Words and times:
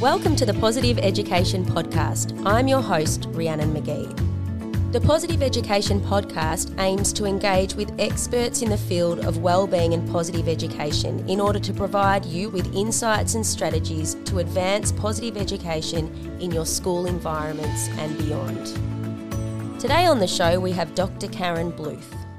Welcome 0.00 0.34
to 0.36 0.46
the 0.46 0.54
Positive 0.54 0.98
Education 0.98 1.62
Podcast. 1.62 2.42
I'm 2.46 2.66
your 2.66 2.80
host, 2.80 3.26
Rhiannon 3.32 3.74
McGee. 3.74 4.92
The 4.92 5.00
Positive 5.02 5.42
Education 5.42 6.00
Podcast 6.00 6.74
aims 6.80 7.12
to 7.12 7.26
engage 7.26 7.74
with 7.74 7.92
experts 8.00 8.62
in 8.62 8.70
the 8.70 8.78
field 8.78 9.26
of 9.26 9.42
wellbeing 9.42 9.92
and 9.92 10.08
positive 10.10 10.48
education 10.48 11.28
in 11.28 11.38
order 11.38 11.58
to 11.58 11.74
provide 11.74 12.24
you 12.24 12.48
with 12.48 12.74
insights 12.74 13.34
and 13.34 13.44
strategies 13.44 14.14
to 14.24 14.38
advance 14.38 14.90
positive 14.90 15.36
education 15.36 16.06
in 16.40 16.50
your 16.50 16.64
school 16.64 17.04
environments 17.04 17.88
and 17.98 18.16
beyond. 18.16 19.78
Today 19.78 20.06
on 20.06 20.18
the 20.18 20.26
show, 20.26 20.58
we 20.58 20.72
have 20.72 20.94
Dr. 20.94 21.28
Karen 21.28 21.70
Bluth. 21.72 22.29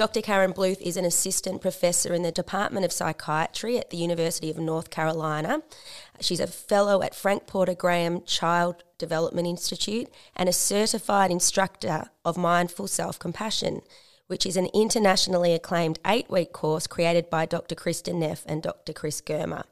Dr. 0.00 0.22
Karen 0.22 0.54
Bluth 0.54 0.80
is 0.80 0.96
an 0.96 1.04
assistant 1.04 1.60
professor 1.60 2.14
in 2.14 2.22
the 2.22 2.32
Department 2.32 2.86
of 2.86 2.90
Psychiatry 2.90 3.76
at 3.76 3.90
the 3.90 3.98
University 3.98 4.50
of 4.50 4.56
North 4.56 4.88
Carolina. 4.88 5.60
She's 6.22 6.40
a 6.40 6.46
fellow 6.46 7.02
at 7.02 7.14
Frank 7.14 7.46
Porter 7.46 7.74
Graham 7.74 8.22
Child 8.24 8.82
Development 8.96 9.46
Institute 9.46 10.08
and 10.34 10.48
a 10.48 10.54
certified 10.54 11.30
instructor 11.30 12.06
of 12.24 12.38
mindful 12.38 12.86
self 12.86 13.18
compassion, 13.18 13.82
which 14.26 14.46
is 14.46 14.56
an 14.56 14.70
internationally 14.72 15.52
acclaimed 15.52 15.98
eight 16.06 16.30
week 16.30 16.54
course 16.54 16.86
created 16.86 17.28
by 17.28 17.44
Dr. 17.44 17.74
Kristin 17.74 18.20
Neff 18.20 18.42
and 18.46 18.62
Dr. 18.62 18.94
Chris 18.94 19.20
Germer. 19.20 19.64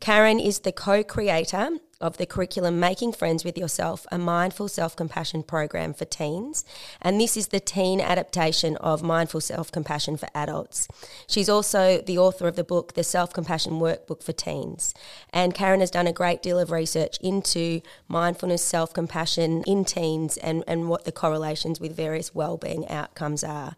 Karen 0.00 0.40
is 0.40 0.60
the 0.60 0.72
co 0.72 1.04
creator 1.04 1.80
of 2.00 2.16
the 2.16 2.26
curriculum 2.26 2.78
Making 2.78 3.12
Friends 3.12 3.44
with 3.44 3.56
Yourself, 3.56 4.06
a 4.12 4.18
mindful 4.18 4.68
self 4.68 4.94
compassion 4.94 5.42
program 5.42 5.94
for 5.94 6.04
teens. 6.04 6.64
And 7.00 7.20
this 7.20 7.36
is 7.36 7.48
the 7.48 7.60
teen 7.60 8.00
adaptation 8.00 8.76
of 8.76 9.02
mindful 9.02 9.40
self 9.40 9.72
compassion 9.72 10.16
for 10.16 10.28
adults. 10.34 10.88
She's 11.26 11.48
also 11.48 12.00
the 12.02 12.18
author 12.18 12.48
of 12.48 12.56
the 12.56 12.64
book, 12.64 12.94
The 12.94 13.04
Self 13.04 13.32
Compassion 13.32 13.74
Workbook 13.74 14.22
for 14.22 14.32
Teens. 14.32 14.94
And 15.32 15.54
Karen 15.54 15.80
has 15.80 15.90
done 15.90 16.06
a 16.06 16.12
great 16.12 16.42
deal 16.42 16.58
of 16.58 16.70
research 16.70 17.18
into 17.20 17.80
mindfulness, 18.08 18.62
self 18.62 18.92
compassion 18.92 19.62
in 19.66 19.84
teens 19.84 20.36
and, 20.36 20.64
and 20.66 20.88
what 20.88 21.04
the 21.04 21.12
correlations 21.12 21.80
with 21.80 21.96
various 21.96 22.34
well-being 22.34 22.88
outcomes 22.88 23.42
are. 23.42 23.76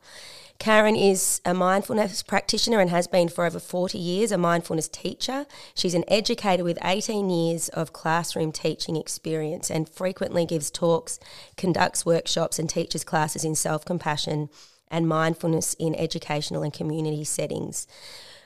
Karen 0.59 0.97
is 0.97 1.41
a 1.45 1.55
mindfulness 1.55 2.23
practitioner 2.25 2.81
and 2.81 2.91
has 2.91 3.07
been 3.07 3.29
for 3.29 3.47
over 3.47 3.61
40 3.61 3.97
years, 3.97 4.33
a 4.33 4.39
mindfulness 4.39 4.89
teacher. 4.89 5.47
She's 5.75 5.95
an 5.95 6.05
educator 6.09 6.65
with 6.65 6.79
18 6.83 7.31
years 7.31 7.69
of 7.69 7.93
classroom 7.93 8.51
teaching 8.51 8.97
experience 8.97 9.71
and 9.71 9.89
frequently 9.89 10.45
gives 10.45 10.73
talks, 10.73 11.21
conducts 11.57 12.05
workshops, 12.05 12.59
and 12.59 12.69
teaches 12.69 13.05
classes 13.05 13.45
in 13.45 13.55
self 13.55 13.85
compassion 13.85 14.49
and 14.89 15.07
mindfulness 15.07 15.75
in 15.75 15.95
educational 15.95 16.65
and 16.65 16.73
community 16.73 17.23
settings. 17.23 17.87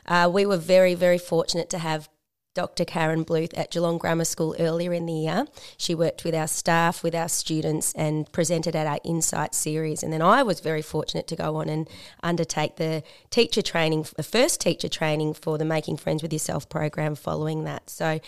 Uh, 0.04 0.28
we 0.30 0.44
were 0.44 0.58
very, 0.58 0.94
very 0.94 1.18
fortunate 1.18 1.70
to 1.70 1.78
have 1.78 2.10
Dr. 2.54 2.84
Karen 2.84 3.24
Bluth 3.24 3.56
at 3.56 3.70
Geelong 3.70 3.96
Grammar 3.96 4.26
School 4.26 4.54
earlier 4.58 4.92
in 4.92 5.06
the 5.06 5.12
year. 5.12 5.46
She 5.78 5.94
worked 5.94 6.22
with 6.22 6.34
our 6.34 6.46
staff, 6.46 7.02
with 7.02 7.14
our 7.14 7.28
students, 7.28 7.94
and 7.94 8.30
presented 8.30 8.76
at 8.76 8.86
our 8.86 8.98
Insight 9.04 9.54
series. 9.54 10.02
And 10.02 10.12
then 10.12 10.20
I 10.20 10.42
was 10.42 10.60
very 10.60 10.82
fortunate 10.82 11.26
to 11.28 11.36
go 11.36 11.56
on 11.56 11.70
and 11.70 11.88
undertake 12.22 12.76
the 12.76 13.02
teacher 13.30 13.62
training, 13.62 14.06
the 14.16 14.22
first 14.22 14.60
teacher 14.60 14.88
training 14.88 15.34
for 15.34 15.56
the 15.56 15.64
Making 15.64 15.96
Friends 15.96 16.22
with 16.22 16.32
Yourself 16.32 16.68
program 16.68 17.14
following 17.14 17.64
that. 17.64 17.88
So 17.88 18.20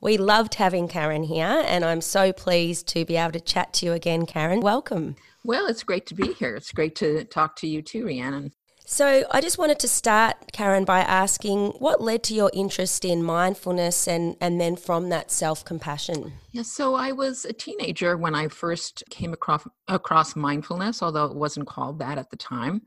we 0.00 0.16
loved 0.16 0.54
having 0.54 0.88
Karen 0.88 1.24
here, 1.24 1.62
and 1.66 1.84
I'm 1.84 2.00
so 2.00 2.32
pleased 2.32 2.88
to 2.88 3.04
be 3.04 3.16
able 3.16 3.32
to 3.32 3.40
chat 3.40 3.74
to 3.74 3.86
you 3.86 3.92
again, 3.92 4.24
Karen. 4.24 4.60
Welcome. 4.60 5.16
Well, 5.44 5.66
it's 5.66 5.84
great 5.84 6.06
to 6.06 6.14
be 6.14 6.32
here. 6.32 6.56
It's 6.56 6.72
great 6.72 6.96
to 6.96 7.24
talk 7.24 7.56
to 7.56 7.68
you 7.68 7.82
too, 7.82 8.06
Rhiannon. 8.06 8.52
So, 8.88 9.24
I 9.32 9.40
just 9.40 9.58
wanted 9.58 9.80
to 9.80 9.88
start, 9.88 10.52
Karen, 10.52 10.84
by 10.84 11.00
asking 11.00 11.72
what 11.80 12.00
led 12.00 12.22
to 12.22 12.34
your 12.34 12.52
interest 12.54 13.04
in 13.04 13.20
mindfulness 13.20 14.06
and, 14.06 14.36
and 14.40 14.60
then 14.60 14.76
from 14.76 15.08
that 15.08 15.32
self 15.32 15.64
compassion? 15.64 16.34
Yeah, 16.52 16.62
so 16.62 16.94
I 16.94 17.10
was 17.10 17.44
a 17.44 17.52
teenager 17.52 18.16
when 18.16 18.36
I 18.36 18.46
first 18.46 19.02
came 19.10 19.32
across, 19.32 19.66
across 19.88 20.36
mindfulness, 20.36 21.02
although 21.02 21.24
it 21.24 21.34
wasn't 21.34 21.66
called 21.66 21.98
that 21.98 22.16
at 22.16 22.30
the 22.30 22.36
time. 22.36 22.80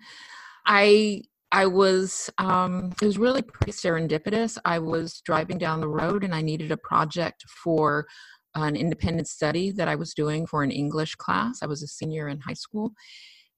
I 0.66 1.24
I 1.52 1.66
was 1.66 2.30
um, 2.38 2.94
it 3.02 3.06
was 3.06 3.18
really 3.18 3.42
pretty 3.42 3.74
serendipitous. 3.74 4.58
I 4.64 4.80
was 4.80 5.20
driving 5.26 5.58
down 5.58 5.82
the 5.82 5.90
road 5.90 6.24
and 6.24 6.34
I 6.34 6.42
needed 6.42 6.72
a 6.72 6.78
project 6.78 7.44
for 7.50 8.08
an 8.56 8.78
independent 8.78 9.28
study 9.28 9.72
that 9.72 9.90
I 9.90 9.96
was 9.96 10.14
doing 10.14 10.48
for 10.48 10.64
an 10.64 10.72
English 10.72 11.16
class. 11.16 11.60
I 11.62 11.66
was 11.66 11.84
a 11.84 11.88
senior 11.88 12.30
in 12.30 12.40
high 12.40 12.54
school 12.54 12.94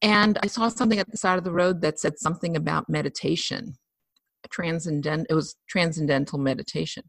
and 0.01 0.37
I 0.41 0.47
saw 0.47 0.69
something 0.69 0.99
at 0.99 1.11
the 1.11 1.17
side 1.17 1.37
of 1.37 1.43
the 1.43 1.51
road 1.51 1.81
that 1.81 1.99
said 1.99 2.17
something 2.17 2.55
about 2.55 2.89
meditation. 2.89 3.75
Transcendent 4.49 5.27
it 5.29 5.33
was 5.33 5.55
transcendental 5.69 6.39
meditation. 6.39 7.03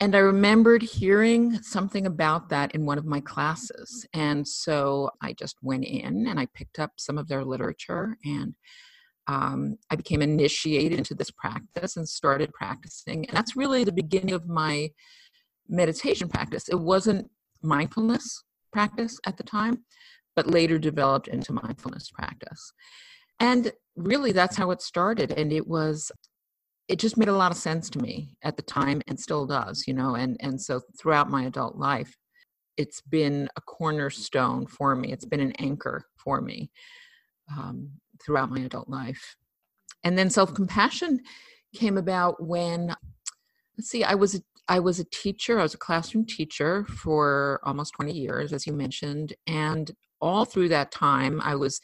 And 0.00 0.16
I 0.16 0.18
remembered 0.18 0.82
hearing 0.82 1.62
something 1.62 2.06
about 2.06 2.48
that 2.48 2.74
in 2.74 2.84
one 2.84 2.98
of 2.98 3.04
my 3.04 3.20
classes. 3.20 4.04
And 4.12 4.46
so 4.46 5.10
I 5.22 5.32
just 5.32 5.56
went 5.62 5.84
in 5.84 6.26
and 6.26 6.40
I 6.40 6.48
picked 6.54 6.80
up 6.80 6.90
some 6.96 7.18
of 7.18 7.28
their 7.28 7.44
literature 7.44 8.16
and 8.24 8.54
um, 9.28 9.78
I 9.90 9.94
became 9.94 10.20
initiated 10.20 10.98
into 10.98 11.14
this 11.14 11.30
practice 11.30 11.96
and 11.96 12.08
started 12.08 12.52
practicing. 12.52 13.26
And 13.26 13.36
that's 13.36 13.54
really 13.54 13.84
the 13.84 13.92
beginning 13.92 14.34
of 14.34 14.48
my 14.48 14.90
meditation 15.68 16.28
practice. 16.28 16.68
It 16.68 16.80
wasn't 16.80 17.30
mindfulness 17.62 18.42
practice 18.72 19.20
at 19.24 19.36
the 19.36 19.44
time, 19.44 19.84
but 20.34 20.46
later 20.46 20.78
developed 20.78 21.28
into 21.28 21.52
mindfulness 21.52 22.10
practice. 22.10 22.72
And 23.40 23.72
really, 23.96 24.32
that's 24.32 24.56
how 24.56 24.70
it 24.70 24.80
started. 24.80 25.32
And 25.32 25.52
it 25.52 25.66
was, 25.66 26.10
it 26.88 26.98
just 26.98 27.16
made 27.16 27.28
a 27.28 27.36
lot 27.36 27.50
of 27.50 27.58
sense 27.58 27.90
to 27.90 27.98
me 27.98 28.36
at 28.42 28.56
the 28.56 28.62
time 28.62 29.02
and 29.06 29.18
still 29.18 29.46
does, 29.46 29.84
you 29.86 29.94
know. 29.94 30.14
And, 30.14 30.36
and 30.40 30.60
so 30.60 30.80
throughout 30.98 31.30
my 31.30 31.44
adult 31.44 31.76
life, 31.76 32.16
it's 32.76 33.00
been 33.02 33.48
a 33.56 33.60
cornerstone 33.60 34.66
for 34.66 34.94
me, 34.96 35.12
it's 35.12 35.24
been 35.24 35.40
an 35.40 35.52
anchor 35.58 36.06
for 36.16 36.40
me 36.40 36.70
um, 37.56 37.90
throughout 38.24 38.50
my 38.50 38.60
adult 38.60 38.88
life. 38.88 39.36
And 40.04 40.16
then 40.16 40.30
self 40.30 40.54
compassion 40.54 41.20
came 41.74 41.98
about 41.98 42.42
when, 42.42 42.94
let's 43.76 43.88
see, 43.88 44.04
I 44.04 44.14
was 44.14 44.40
I 44.68 44.78
was 44.78 45.00
a 45.00 45.04
teacher. 45.04 45.58
I 45.58 45.62
was 45.62 45.74
a 45.74 45.78
classroom 45.78 46.24
teacher 46.24 46.84
for 46.84 47.60
almost 47.64 47.94
20 47.94 48.12
years, 48.12 48.52
as 48.52 48.66
you 48.66 48.72
mentioned. 48.72 49.34
And 49.46 49.90
all 50.22 50.44
through 50.44 50.68
that 50.70 50.92
time, 50.92 51.40
I 51.42 51.56
was 51.56 51.80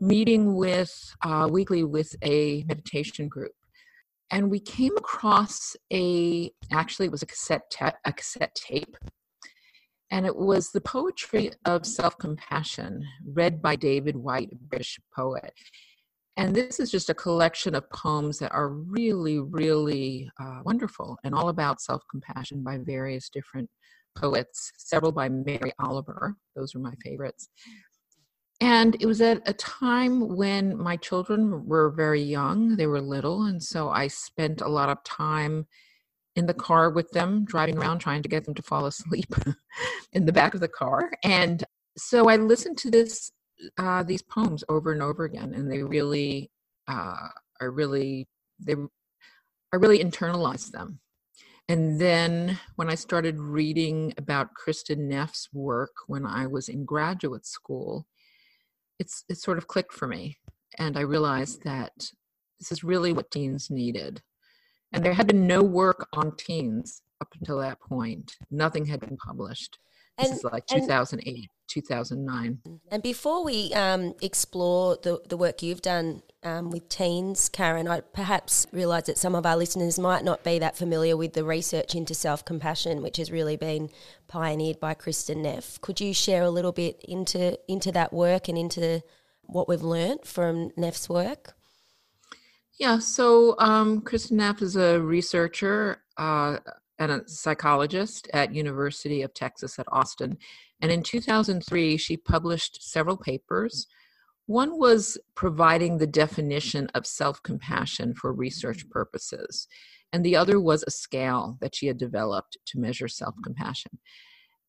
meeting 0.00 0.54
with 0.54 0.92
uh, 1.22 1.48
weekly 1.50 1.84
with 1.84 2.14
a 2.22 2.64
meditation 2.66 3.28
group. 3.28 3.52
And 4.30 4.50
we 4.50 4.60
came 4.60 4.96
across 4.96 5.76
a, 5.92 6.50
actually, 6.72 7.06
it 7.06 7.12
was 7.12 7.22
a 7.22 7.26
cassette, 7.26 7.70
ta- 7.70 7.92
a 8.04 8.12
cassette 8.12 8.54
tape. 8.54 8.96
And 10.10 10.24
it 10.24 10.36
was 10.36 10.70
the 10.70 10.80
poetry 10.80 11.50
of 11.64 11.84
self 11.84 12.16
compassion, 12.18 13.04
read 13.26 13.60
by 13.60 13.76
David 13.76 14.16
Whyte, 14.16 14.50
a 14.52 14.56
British 14.56 14.98
poet. 15.14 15.52
And 16.36 16.54
this 16.54 16.80
is 16.80 16.90
just 16.90 17.10
a 17.10 17.14
collection 17.14 17.74
of 17.74 17.88
poems 17.90 18.38
that 18.38 18.52
are 18.52 18.68
really, 18.68 19.38
really 19.38 20.28
uh, 20.40 20.60
wonderful 20.64 21.16
and 21.24 21.34
all 21.34 21.48
about 21.48 21.80
self 21.80 22.02
compassion 22.10 22.62
by 22.62 22.78
various 22.78 23.28
different 23.28 23.70
poets, 24.14 24.72
several 24.78 25.12
by 25.12 25.28
Mary 25.28 25.72
Oliver. 25.78 26.36
Those 26.56 26.74
were 26.74 26.80
my 26.80 26.94
favorites. 27.02 27.48
And 28.60 28.96
it 29.00 29.06
was 29.06 29.20
at 29.20 29.42
a 29.46 29.52
time 29.52 30.36
when 30.36 30.78
my 30.78 30.96
children 30.96 31.66
were 31.66 31.90
very 31.90 32.22
young, 32.22 32.76
they 32.76 32.86
were 32.86 33.00
little. 33.00 33.42
And 33.42 33.62
so 33.62 33.90
I 33.90 34.06
spent 34.08 34.60
a 34.60 34.68
lot 34.68 34.88
of 34.88 35.02
time 35.04 35.66
in 36.36 36.46
the 36.46 36.54
car 36.54 36.90
with 36.90 37.10
them, 37.10 37.44
driving 37.44 37.78
around 37.78 37.98
trying 37.98 38.22
to 38.22 38.28
get 38.28 38.44
them 38.44 38.54
to 38.54 38.62
fall 38.62 38.86
asleep 38.86 39.34
in 40.12 40.26
the 40.26 40.32
back 40.32 40.54
of 40.54 40.60
the 40.60 40.68
car. 40.68 41.10
And 41.22 41.64
so 41.96 42.28
I 42.28 42.36
listened 42.36 42.78
to 42.78 42.90
this 42.90 43.30
uh, 43.78 44.02
these 44.02 44.22
poems 44.22 44.64
over 44.68 44.92
and 44.92 45.02
over 45.02 45.24
again, 45.24 45.54
and 45.54 45.70
they 45.70 45.82
really 45.82 46.50
uh, 46.88 47.28
are 47.60 47.70
really 47.70 48.28
they 48.58 48.74
I 49.72 49.76
really 49.76 49.98
internalized 49.98 50.70
them. 50.70 51.00
And 51.68 51.98
then 51.98 52.58
when 52.76 52.90
I 52.90 52.94
started 52.94 53.40
reading 53.40 54.12
about 54.18 54.50
Kristin 54.54 55.08
Neff's 55.08 55.48
work 55.52 55.92
when 56.06 56.26
I 56.26 56.46
was 56.46 56.68
in 56.68 56.84
graduate 56.84 57.46
school, 57.46 58.06
it's 58.98 59.24
it 59.28 59.38
sort 59.38 59.58
of 59.58 59.66
clicked 59.66 59.92
for 59.92 60.06
me, 60.06 60.38
and 60.78 60.96
I 60.96 61.00
realized 61.00 61.64
that 61.64 62.10
this 62.58 62.70
is 62.70 62.84
really 62.84 63.12
what 63.12 63.30
teens 63.30 63.70
needed. 63.70 64.22
And 64.92 65.04
there 65.04 65.14
had 65.14 65.26
been 65.26 65.46
no 65.46 65.62
work 65.62 66.06
on 66.12 66.36
teens 66.36 67.02
up 67.20 67.28
until 67.38 67.58
that 67.58 67.80
point. 67.80 68.36
Nothing 68.50 68.86
had 68.86 69.00
been 69.00 69.16
published. 69.16 69.78
This 70.18 70.30
is 70.30 70.44
like 70.44 70.66
2008. 70.66 71.36
And, 71.36 71.48
2009. 71.74 72.58
And 72.90 73.02
before 73.02 73.44
we 73.44 73.72
um, 73.74 74.14
explore 74.22 74.96
the, 75.02 75.20
the 75.28 75.36
work 75.36 75.62
you've 75.62 75.82
done 75.82 76.22
um, 76.42 76.70
with 76.70 76.88
teens, 76.88 77.48
Karen, 77.48 77.88
I 77.88 78.00
perhaps 78.00 78.66
realise 78.72 79.04
that 79.04 79.18
some 79.18 79.34
of 79.34 79.44
our 79.44 79.56
listeners 79.56 79.98
might 79.98 80.24
not 80.24 80.44
be 80.44 80.58
that 80.58 80.76
familiar 80.76 81.16
with 81.16 81.32
the 81.32 81.44
research 81.44 81.94
into 81.94 82.14
self 82.14 82.44
compassion, 82.44 83.02
which 83.02 83.16
has 83.16 83.30
really 83.30 83.56
been 83.56 83.90
pioneered 84.28 84.78
by 84.78 84.94
Kristin 84.94 85.38
Neff. 85.38 85.80
Could 85.80 86.00
you 86.00 86.14
share 86.14 86.42
a 86.42 86.50
little 86.50 86.72
bit 86.72 87.00
into 87.04 87.58
into 87.68 87.90
that 87.92 88.12
work 88.12 88.48
and 88.48 88.56
into 88.56 89.02
what 89.42 89.68
we've 89.68 89.82
learnt 89.82 90.26
from 90.26 90.70
Neff's 90.76 91.08
work? 91.08 91.54
Yeah, 92.78 92.98
so 92.98 93.54
um, 93.58 94.00
Kristin 94.02 94.32
Neff 94.32 94.60
is 94.60 94.76
a 94.76 95.00
researcher 95.00 96.02
uh, 96.16 96.58
and 96.98 97.10
a 97.10 97.28
psychologist 97.28 98.28
at 98.32 98.54
University 98.54 99.22
of 99.22 99.34
Texas 99.34 99.78
at 99.78 99.86
Austin. 99.90 100.38
And 100.80 100.92
in 100.92 101.02
2003, 101.02 101.96
she 101.96 102.16
published 102.16 102.82
several 102.82 103.16
papers. 103.16 103.86
One 104.46 104.78
was 104.78 105.18
providing 105.34 105.98
the 105.98 106.06
definition 106.06 106.88
of 106.94 107.06
self 107.06 107.42
compassion 107.42 108.14
for 108.14 108.32
research 108.32 108.80
mm-hmm. 108.80 108.92
purposes, 108.92 109.66
and 110.12 110.24
the 110.24 110.36
other 110.36 110.60
was 110.60 110.84
a 110.86 110.90
scale 110.90 111.56
that 111.60 111.74
she 111.74 111.86
had 111.86 111.98
developed 111.98 112.58
to 112.66 112.78
measure 112.78 113.08
self 113.08 113.34
compassion. 113.42 113.98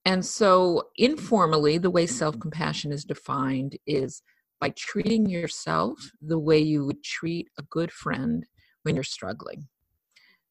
And 0.05 0.23
so, 0.23 0.83
informally, 0.97 1.77
the 1.77 1.89
way 1.89 2.05
self 2.05 2.39
compassion 2.39 2.91
is 2.91 3.03
defined 3.03 3.77
is 3.85 4.21
by 4.61 4.69
treating 4.69 5.27
yourself 5.27 5.99
the 6.21 6.39
way 6.39 6.59
you 6.59 6.85
would 6.85 7.03
treat 7.03 7.49
a 7.59 7.63
good 7.63 7.91
friend 7.91 8.45
when 8.83 8.95
you're 8.95 9.03
struggling. 9.03 9.67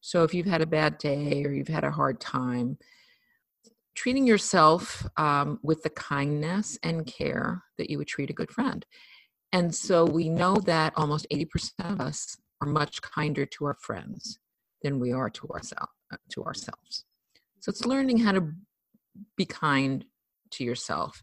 So, 0.06 0.22
if 0.22 0.34
you've 0.34 0.44
had 0.44 0.60
a 0.60 0.66
bad 0.66 0.98
day 0.98 1.42
or 1.46 1.50
you've 1.50 1.66
had 1.66 1.82
a 1.82 1.90
hard 1.90 2.20
time, 2.20 2.76
treating 3.94 4.26
yourself 4.26 5.06
um, 5.16 5.58
with 5.62 5.82
the 5.82 5.88
kindness 5.88 6.78
and 6.82 7.06
care 7.06 7.62
that 7.78 7.88
you 7.88 7.96
would 7.96 8.06
treat 8.06 8.28
a 8.28 8.34
good 8.34 8.50
friend. 8.50 8.84
And 9.50 9.74
so, 9.74 10.04
we 10.04 10.28
know 10.28 10.56
that 10.56 10.92
almost 10.94 11.26
80% 11.32 11.70
of 11.90 12.02
us 12.02 12.36
are 12.60 12.68
much 12.68 13.00
kinder 13.00 13.46
to 13.46 13.64
our 13.64 13.78
friends 13.80 14.38
than 14.82 15.00
we 15.00 15.10
are 15.10 15.30
to, 15.30 15.48
ourselves. 15.48 15.92
to 16.32 16.44
ourselves. 16.44 17.06
So, 17.60 17.70
it's 17.70 17.86
learning 17.86 18.18
how 18.18 18.32
to 18.32 18.52
be 19.38 19.46
kind 19.46 20.04
to 20.50 20.64
yourself. 20.64 21.22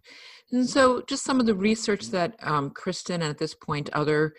And 0.51 0.67
so, 0.67 1.03
just 1.07 1.23
some 1.23 1.39
of 1.39 1.45
the 1.45 1.53
research 1.53 2.07
that 2.07 2.33
um, 2.41 2.71
Kristin 2.71 3.13
and 3.13 3.25
at 3.25 3.37
this 3.37 3.53
point 3.53 3.91
other 3.93 4.33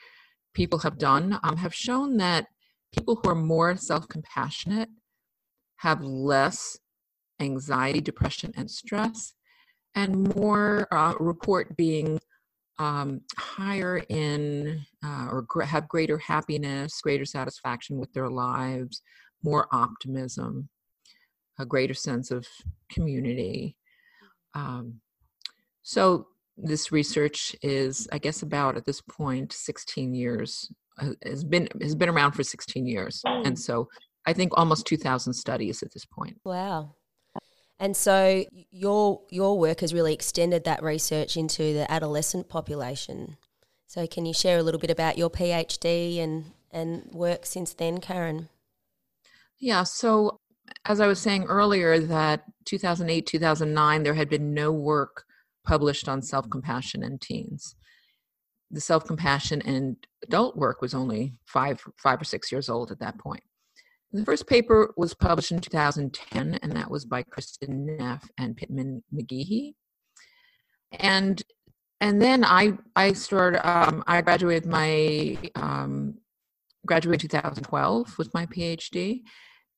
people 0.53 0.81
have 0.81 0.99
done 0.99 1.39
um, 1.45 1.59
have 1.59 1.73
shown 1.73 2.17
that 2.17 2.49
people 2.93 3.21
who 3.23 3.31
are 3.31 3.35
more 3.35 3.77
self 3.77 4.09
compassionate 4.09 4.89
have 5.77 6.03
less 6.03 6.79
anxiety, 7.41 8.01
depression, 8.01 8.53
and 8.57 8.71
stress, 8.71 9.35
and 9.95 10.35
more 10.37 10.87
uh, 10.93 11.15
report 11.19 11.77
being 11.77 12.21
um, 12.79 13.21
higher 13.37 14.03
in 14.09 14.81
uh, 15.05 15.29
or 15.31 15.43
gr- 15.43 15.63
have 15.63 15.89
greater 15.89 16.19
happiness, 16.19 17.01
greater 17.01 17.25
satisfaction 17.25 17.99
with 17.99 18.13
their 18.13 18.31
lives, 18.31 19.03
more 19.43 19.69
optimism, 19.73 20.69
a 21.59 21.67
greater 21.67 21.95
sense 21.95 22.31
of 22.31 22.47
community. 22.91 23.77
Um, 24.55 25.01
so 25.83 26.29
this 26.57 26.93
research 26.93 27.57
is, 27.63 28.09
I 28.13 28.19
guess, 28.19 28.43
about 28.43 28.77
at 28.77 28.85
this 28.85 29.01
point 29.01 29.53
16 29.53 30.15
years 30.15 30.71
uh, 30.99 31.11
has 31.25 31.45
been 31.45 31.69
has 31.81 31.95
been 31.95 32.09
around 32.09 32.33
for 32.33 32.43
16 32.43 32.87
years, 32.87 33.23
and 33.25 33.57
mm. 33.57 33.59
so 33.59 33.89
I 34.27 34.33
think 34.33 34.53
almost 34.57 34.87
2,000 34.87 35.33
studies 35.33 35.83
at 35.83 35.93
this 35.93 36.05
point. 36.05 36.37
Wow. 36.45 36.95
And 37.79 37.97
so 37.97 38.45
your 38.71 39.23
your 39.31 39.59
work 39.59 39.81
has 39.81 39.93
really 39.93 40.15
extended 40.15 40.65
that 40.65 40.83
research 40.83 41.37
into 41.37 41.75
the 41.75 41.91
adolescent 41.91 42.49
population. 42.49 43.37
So 43.89 44.07
can 44.07 44.25
you 44.25 44.33
share 44.33 44.59
a 44.59 44.63
little 44.63 44.81
bit 44.81 44.91
about 44.91 45.19
your 45.19 45.31
PhD 45.31 46.19
and 46.19 46.53
and 46.71 47.09
work 47.13 47.45
since 47.45 47.75
then, 47.75 47.99
Karen? 47.99 48.49
Yeah, 49.59 49.83
so 49.83 50.39
as 50.85 51.01
I 51.01 51.07
was 51.07 51.19
saying 51.19 51.45
earlier 51.45 51.99
that 51.99 52.45
2008 52.67 53.27
2009 53.27 54.03
there 54.03 54.15
had 54.15 54.29
been 54.29 54.55
no 54.55 54.71
work 54.71 55.25
published 55.65 56.09
on 56.09 56.23
self-compassion 56.23 57.03
in 57.03 57.19
teens. 57.19 57.77
The 58.71 58.81
self-compassion 58.81 59.63
and 59.63 59.97
adult 60.25 60.57
work 60.57 60.81
was 60.81 60.95
only 60.95 61.35
five 61.47 61.83
five 62.03 62.21
or 62.21 62.25
six 62.25 62.51
years 62.51 62.69
old 62.69 62.91
at 62.91 63.01
that 63.01 63.19
point. 63.19 63.43
The 64.13 64.25
first 64.25 64.47
paper 64.47 64.93
was 64.97 65.15
published 65.15 65.53
in 65.53 65.61
2010 65.61 66.59
and 66.63 66.73
that 66.73 66.91
was 66.91 67.05
by 67.05 67.23
Kristin 67.23 67.99
Neff 67.99 68.29
and 68.39 68.57
Pittman 68.57 69.03
McGehee. 69.15 69.75
And 70.93 71.43
and 72.03 72.21
then 72.21 72.45
i 72.45 72.73
i 72.97 73.13
started 73.13 73.67
um, 73.67 74.03
i 74.07 74.21
graduated 74.21 74.67
my 74.67 75.39
um, 75.55 76.15
graduated 76.85 77.31
2012 77.31 78.19
with 78.19 78.35
my 78.35 78.45
phd 78.47 79.23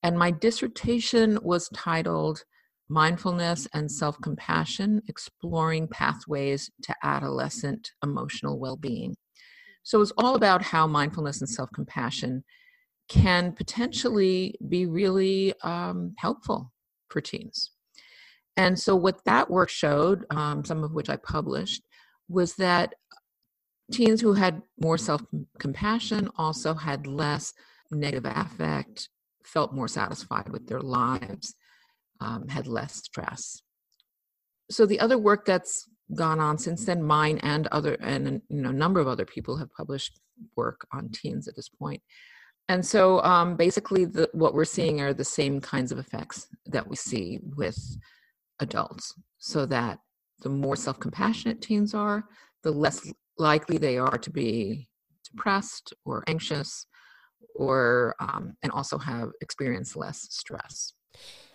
and 0.03 0.19
my 0.19 0.31
dissertation 0.31 1.39
was 1.43 1.69
titled 1.69 2.43
Mindfulness 2.89 3.67
and 3.73 3.91
Self 3.91 4.21
Compassion 4.21 5.03
Exploring 5.09 5.89
Pathways 5.89 6.71
to 6.83 6.95
Adolescent 7.03 7.91
Emotional 8.03 8.59
Well 8.59 8.77
Being. 8.77 9.17
So 9.83 10.01
it's 10.01 10.13
all 10.19 10.35
about 10.35 10.63
how 10.63 10.87
mindfulness 10.87 11.41
and 11.41 11.49
self 11.49 11.71
compassion 11.75 12.45
can 13.09 13.53
potentially 13.53 14.55
be 14.69 14.87
really 14.87 15.55
um, 15.63 16.15
helpful 16.19 16.73
for 17.09 17.21
teens. 17.21 17.71
And 18.57 18.79
so, 18.79 18.95
what 18.97 19.25
that 19.25 19.51
work 19.51 19.69
showed, 19.69 20.25
um, 20.31 20.65
some 20.65 20.85
of 20.85 20.93
which 20.93 21.11
I 21.11 21.17
published, 21.17 21.83
was 22.29 22.55
that 22.57 22.95
teens 23.93 24.21
who 24.21 24.35
had 24.35 24.63
more 24.81 24.99
self 24.99 25.23
compassion 25.59 26.29
also 26.37 26.75
had 26.75 27.07
less 27.07 27.53
negative 27.91 28.25
affect, 28.25 29.09
felt 29.45 29.75
more 29.75 29.89
satisfied 29.89 30.49
with 30.51 30.67
their 30.67 30.81
lives 30.81 31.55
um, 32.20 32.49
had 32.49 32.66
less 32.66 32.94
stress. 32.96 33.62
So 34.70 34.87
the 34.87 35.00
other 35.00 35.19
work 35.19 35.44
that's 35.44 35.88
gone 36.14 36.40
on 36.40 36.58
since 36.58 36.84
then, 36.84 37.02
mine 37.02 37.38
and 37.43 37.66
other 37.69 37.94
and 37.94 38.40
you 38.49 38.62
know 38.62 38.70
a 38.70 38.72
number 38.72 39.00
of 39.00 39.08
other 39.08 39.25
people 39.25 39.56
have 39.56 39.72
published 39.72 40.20
work 40.56 40.87
on 40.93 41.11
teens 41.11 41.49
at 41.49 41.56
this 41.56 41.69
point. 41.69 42.02
And 42.69 42.84
so 42.84 43.22
um, 43.22 43.56
basically, 43.56 44.06
the, 44.06 44.28
what 44.32 44.55
we're 44.55 44.64
seeing 44.64 45.00
are 45.00 45.12
the 45.12 45.25
same 45.25 45.61
kinds 45.61 45.93
of 45.93 45.99
effects 45.99 46.49
that 46.66 46.88
we 46.88 46.96
see 46.96 47.40
with 47.56 47.78
adults. 48.61 49.14
So 49.38 49.66
that 49.66 49.99
the 50.40 50.49
more 50.49 50.76
self-compassionate 50.76 51.61
teens 51.61 51.94
are, 51.94 52.25
the 52.62 52.70
less 52.70 53.12
likely 53.38 53.76
they 53.76 53.99
are 53.99 54.16
to 54.16 54.31
be 54.31 54.88
depressed 55.25 55.93
or 56.06 56.25
anxious, 56.26 56.87
or 57.55 58.14
um, 58.19 58.56
and 58.62 58.72
also 58.72 58.96
have 58.99 59.31
experienced 59.43 59.96
less 59.96 60.26
stress. 60.31 60.94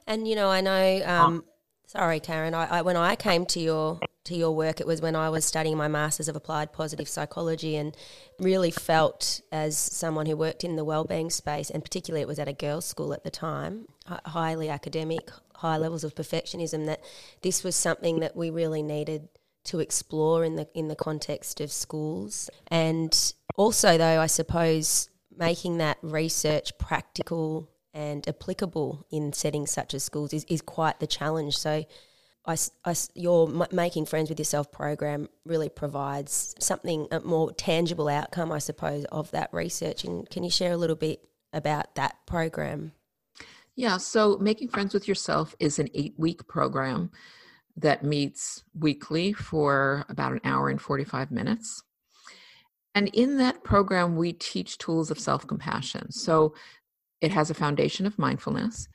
And 0.10 0.28
you 0.28 0.36
know, 0.36 0.50
I 0.50 0.60
know. 0.60 1.02
Um, 1.06 1.44
oh. 1.46 1.52
Sorry, 1.86 2.20
Karen. 2.20 2.54
I, 2.54 2.80
I, 2.80 2.82
when 2.82 2.98
I 2.98 3.16
came 3.16 3.46
to 3.48 3.60
your 3.60 4.00
to 4.26 4.36
your 4.36 4.56
work, 4.56 4.82
it 4.82 4.88
was 4.88 5.02
when 5.02 5.16
I 5.16 5.30
was 5.30 5.46
studying 5.46 5.78
my 5.78 5.88
masters 5.88 6.28
of 6.28 6.36
applied 6.36 6.74
positive 6.74 7.08
psychology, 7.08 7.76
and 7.76 7.96
really 8.40 8.72
felt 8.72 9.42
as 9.52 9.78
someone 9.78 10.26
who 10.26 10.36
worked 10.36 10.64
in 10.64 10.76
the 10.76 10.84
wellbeing 10.84 11.30
space, 11.30 11.70
and 11.70 11.84
particularly 11.84 12.22
it 12.22 12.28
was 12.28 12.40
at 12.40 12.48
a 12.48 12.54
girls' 12.54 12.86
school 12.86 13.14
at 13.14 13.24
the 13.24 13.30
time, 13.30 13.86
highly 14.26 14.68
academic, 14.68 15.30
high 15.56 15.78
levels 15.78 16.04
of 16.04 16.16
perfectionism. 16.16 16.88
That 16.88 17.02
this 17.44 17.64
was 17.64 17.76
something 17.76 18.20
that 18.20 18.36
we 18.36 18.50
really 18.50 18.82
needed 18.82 19.30
to 19.66 19.80
explore 19.80 20.44
in 20.44 20.56
the 20.56 20.68
in 20.74 20.88
the 20.88 20.96
context 20.96 21.62
of 21.62 21.72
schools, 21.72 22.50
and 22.68 23.34
also 23.56 23.96
though 23.98 24.20
I 24.20 24.28
suppose 24.28 25.10
making 25.36 25.78
that 25.78 25.98
research 26.02 26.78
practical 26.80 27.70
and 28.00 28.26
applicable 28.30 29.06
in 29.12 29.34
settings 29.34 29.72
such 29.72 29.94
as 29.94 30.06
schools 30.06 30.32
is, 30.32 30.46
is 30.46 30.62
quite 30.62 31.02
the 31.02 31.08
challenge. 31.08 31.58
So, 31.58 31.84
I, 32.46 32.56
I, 32.86 32.96
your 33.14 33.50
making 33.72 34.06
friends 34.06 34.30
with 34.30 34.40
yourself 34.40 34.72
program 34.72 35.28
really 35.46 35.68
provides 35.68 36.56
something 36.60 37.08
a 37.12 37.20
more 37.20 37.52
tangible 37.52 38.08
outcome, 38.08 38.54
I 38.54 38.60
suppose, 38.60 39.04
of 39.12 39.30
that 39.32 39.54
research. 39.54 40.06
And 40.06 40.28
can 40.30 40.44
you 40.44 40.50
share 40.50 40.72
a 40.72 40.78
little 40.78 40.96
bit 40.96 41.28
about 41.52 41.96
that 41.96 42.16
program? 42.26 42.94
Yeah, 43.76 43.98
so 43.98 44.38
making 44.38 44.70
friends 44.70 44.94
with 44.94 45.08
yourself 45.08 45.54
is 45.60 45.78
an 45.78 45.90
eight 45.94 46.14
week 46.18 46.48
program 46.48 47.12
that 47.76 48.04
meets 48.04 48.64
weekly 48.74 49.34
for 49.34 50.06
about 50.08 50.32
an 50.32 50.42
hour 50.46 50.70
and 50.70 50.82
45 50.82 51.32
minutes. 51.32 51.84
And 52.96 53.10
in 53.10 53.38
that 53.38 53.64
program, 53.64 54.16
we 54.16 54.34
teach 54.34 54.78
tools 54.78 55.12
of 55.12 55.20
self 55.20 55.46
compassion. 55.46 56.12
So 56.12 56.56
it 57.22 57.32
has 57.32 57.50
a 57.50 57.56
foundation 57.56 58.06
of 58.06 58.20
mindfulness, 58.20 58.88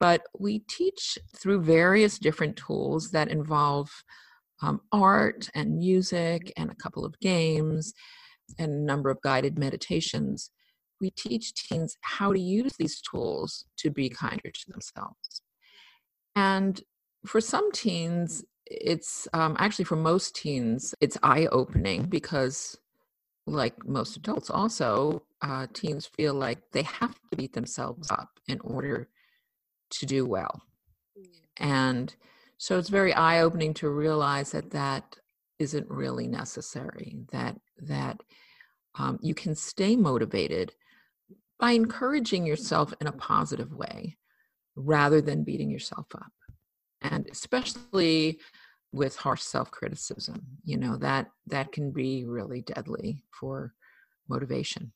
but 0.00 0.22
we 0.38 0.60
teach 0.68 1.18
through 1.36 1.62
various 1.62 2.18
different 2.18 2.56
tools 2.56 3.10
that 3.12 3.28
involve 3.28 3.90
um, 4.62 4.80
art 4.92 5.48
and 5.54 5.78
music 5.78 6.52
and 6.56 6.70
a 6.70 6.74
couple 6.76 7.04
of 7.04 7.18
games 7.20 7.92
and 8.58 8.72
a 8.72 8.84
number 8.84 9.10
of 9.10 9.20
guided 9.22 9.58
meditations. 9.58 10.50
We 11.00 11.10
teach 11.10 11.54
teens 11.54 11.96
how 12.00 12.32
to 12.32 12.40
use 12.40 12.72
these 12.78 13.00
tools 13.00 13.64
to 13.78 13.90
be 13.90 14.08
kinder 14.08 14.50
to 14.50 14.70
themselves. 14.70 15.42
And 16.36 16.80
for 17.26 17.40
some 17.40 17.72
teens, 17.72 18.44
it's 18.66 19.28
um, 19.32 19.56
actually 19.58 19.84
for 19.84 19.96
most 19.96 20.36
teens, 20.36 20.94
it's 21.00 21.18
eye 21.22 21.46
opening 21.52 22.04
because 22.04 22.78
like 23.46 23.86
most 23.86 24.16
adults 24.16 24.50
also 24.50 25.22
uh, 25.42 25.66
teens 25.72 26.06
feel 26.06 26.34
like 26.34 26.58
they 26.72 26.82
have 26.82 27.14
to 27.30 27.36
beat 27.36 27.52
themselves 27.52 28.10
up 28.10 28.30
in 28.48 28.60
order 28.60 29.08
to 29.90 30.06
do 30.06 30.26
well 30.26 30.62
mm. 31.18 31.26
and 31.58 32.14
so 32.58 32.78
it's 32.78 32.88
very 32.88 33.12
eye-opening 33.12 33.74
to 33.74 33.88
realize 33.88 34.52
that 34.52 34.70
that 34.70 35.16
isn't 35.58 35.88
really 35.90 36.28
necessary 36.28 37.16
that 37.32 37.56
that 37.78 38.20
um, 38.94 39.18
you 39.22 39.34
can 39.34 39.54
stay 39.54 39.96
motivated 39.96 40.72
by 41.58 41.70
encouraging 41.72 42.44
yourself 42.44 42.92
in 43.00 43.06
a 43.06 43.12
positive 43.12 43.72
way 43.72 44.16
rather 44.74 45.20
than 45.20 45.44
beating 45.44 45.70
yourself 45.70 46.06
up. 46.14 46.32
And 47.02 47.28
especially 47.30 48.40
with 48.92 49.16
harsh 49.16 49.42
self-criticism, 49.42 50.42
you 50.64 50.76
know, 50.76 50.96
that 50.96 51.30
that 51.46 51.72
can 51.72 51.90
be 51.90 52.24
really 52.26 52.60
deadly 52.62 53.24
for 53.38 53.72
motivation. 54.28 54.92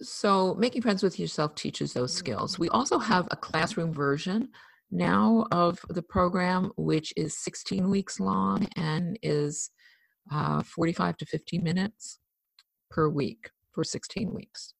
So, 0.00 0.54
making 0.54 0.82
friends 0.82 1.02
with 1.02 1.18
yourself 1.18 1.54
teaches 1.54 1.92
those 1.92 2.12
skills. 2.12 2.58
We 2.58 2.70
also 2.70 2.98
have 2.98 3.28
a 3.30 3.36
classroom 3.36 3.92
version 3.92 4.48
now 4.90 5.46
of 5.52 5.78
the 5.90 6.02
program, 6.02 6.72
which 6.76 7.12
is 7.16 7.36
16 7.38 7.88
weeks 7.90 8.18
long 8.18 8.66
and 8.76 9.18
is 9.22 9.70
uh, 10.32 10.62
45 10.62 11.18
to 11.18 11.26
50 11.26 11.58
minutes 11.58 12.18
per 12.90 13.08
week 13.08 13.50
for 13.72 13.84
16 13.84 14.32
weeks. 14.34 14.74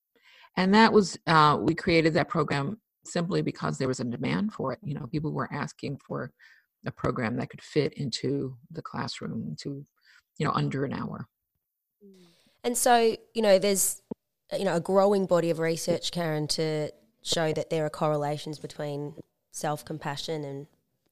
And 0.57 0.75
that 0.75 0.93
was, 0.93 1.19
uh, 1.27 1.59
we 1.61 1.75
created 1.75 2.15
that 2.15 2.29
program 2.29 2.81
simply 3.05 3.43
because 3.43 3.79
there 3.79 3.89
was 3.89 4.01
a 4.01 4.05
demand 4.05 4.53
for 4.53 4.73
it. 4.73 4.79
You 4.83 4.95
know, 4.95 5.07
people 5.07 5.33
were 5.33 5.53
asking 5.53 5.99
for 6.07 6.33
a 6.87 6.91
program 6.91 7.37
that 7.37 7.51
could 7.51 7.63
fit 7.63 7.93
into 7.95 8.57
the 8.71 8.83
classroom 8.83 9.57
to, 9.61 9.85
you 10.39 10.47
know, 10.47 10.53
under 10.53 10.85
an 10.85 10.93
hour. 10.93 11.27
And 12.63 12.77
so, 12.77 13.17
you 13.35 13.43
know, 13.43 13.59
there's, 13.59 14.03
you 14.57 14.65
know, 14.65 14.77
a 14.77 14.81
growing 14.81 15.27
body 15.27 15.51
of 15.51 15.59
research, 15.59 16.11
Karen, 16.11 16.47
to 16.49 16.91
show 17.23 17.53
that 17.53 17.71
there 17.71 17.85
are 17.85 17.91
correlations 17.91 18.59
between 18.59 19.15
self 19.53 19.85
compassion 19.85 20.45
and 20.45 20.67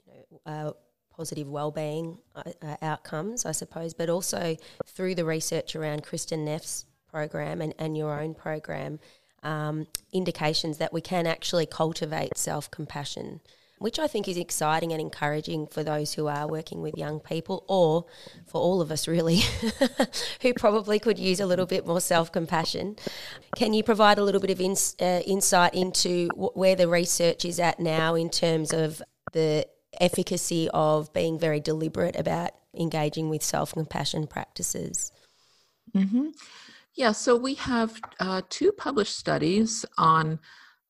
you 0.06 0.12
know, 0.12 0.40
uh, 0.52 0.72
positive 1.14 1.48
well-being 1.48 2.18
uh, 2.36 2.42
uh, 2.62 2.76
outcomes, 2.82 3.44
I 3.44 3.52
suppose, 3.52 3.94
but 3.94 4.08
also 4.08 4.56
through 4.86 5.14
the 5.14 5.24
research 5.24 5.74
around 5.74 6.04
Kristin 6.04 6.44
Neff's 6.44 6.84
program 7.10 7.60
and, 7.60 7.74
and 7.78 7.96
your 7.96 8.20
own 8.20 8.34
program, 8.34 9.00
um, 9.42 9.86
indications 10.12 10.78
that 10.78 10.92
we 10.92 11.00
can 11.00 11.26
actually 11.26 11.66
cultivate 11.66 12.36
self-compassion 12.36 13.40
which 13.78 13.98
I 13.98 14.06
think 14.06 14.28
is 14.28 14.36
exciting 14.36 14.92
and 14.92 15.00
encouraging 15.00 15.66
for 15.66 15.82
those 15.82 16.14
who 16.14 16.26
are 16.26 16.46
working 16.46 16.82
with 16.82 16.96
young 16.96 17.20
people, 17.20 17.64
or 17.68 18.04
for 18.46 18.60
all 18.60 18.80
of 18.80 18.90
us 18.90 19.08
really, 19.08 19.40
who 20.42 20.54
probably 20.54 20.98
could 20.98 21.18
use 21.18 21.40
a 21.40 21.46
little 21.46 21.66
bit 21.66 21.86
more 21.86 22.00
self 22.00 22.30
compassion. 22.32 22.96
Can 23.56 23.72
you 23.72 23.82
provide 23.82 24.18
a 24.18 24.24
little 24.24 24.40
bit 24.40 24.50
of 24.50 24.60
ins- 24.60 24.96
uh, 25.00 25.22
insight 25.26 25.74
into 25.74 26.28
w- 26.28 26.50
where 26.54 26.76
the 26.76 26.88
research 26.88 27.44
is 27.44 27.58
at 27.58 27.80
now 27.80 28.14
in 28.14 28.30
terms 28.30 28.72
of 28.72 29.02
the 29.32 29.66
efficacy 30.00 30.68
of 30.72 31.12
being 31.12 31.38
very 31.38 31.60
deliberate 31.60 32.16
about 32.16 32.50
engaging 32.78 33.28
with 33.28 33.42
self 33.42 33.72
compassion 33.72 34.26
practices? 34.26 35.12
Mm-hmm. 35.94 36.28
Yeah, 36.94 37.12
so 37.12 37.36
we 37.36 37.54
have 37.54 38.00
uh, 38.18 38.42
two 38.48 38.72
published 38.72 39.16
studies 39.16 39.84
on 39.96 40.40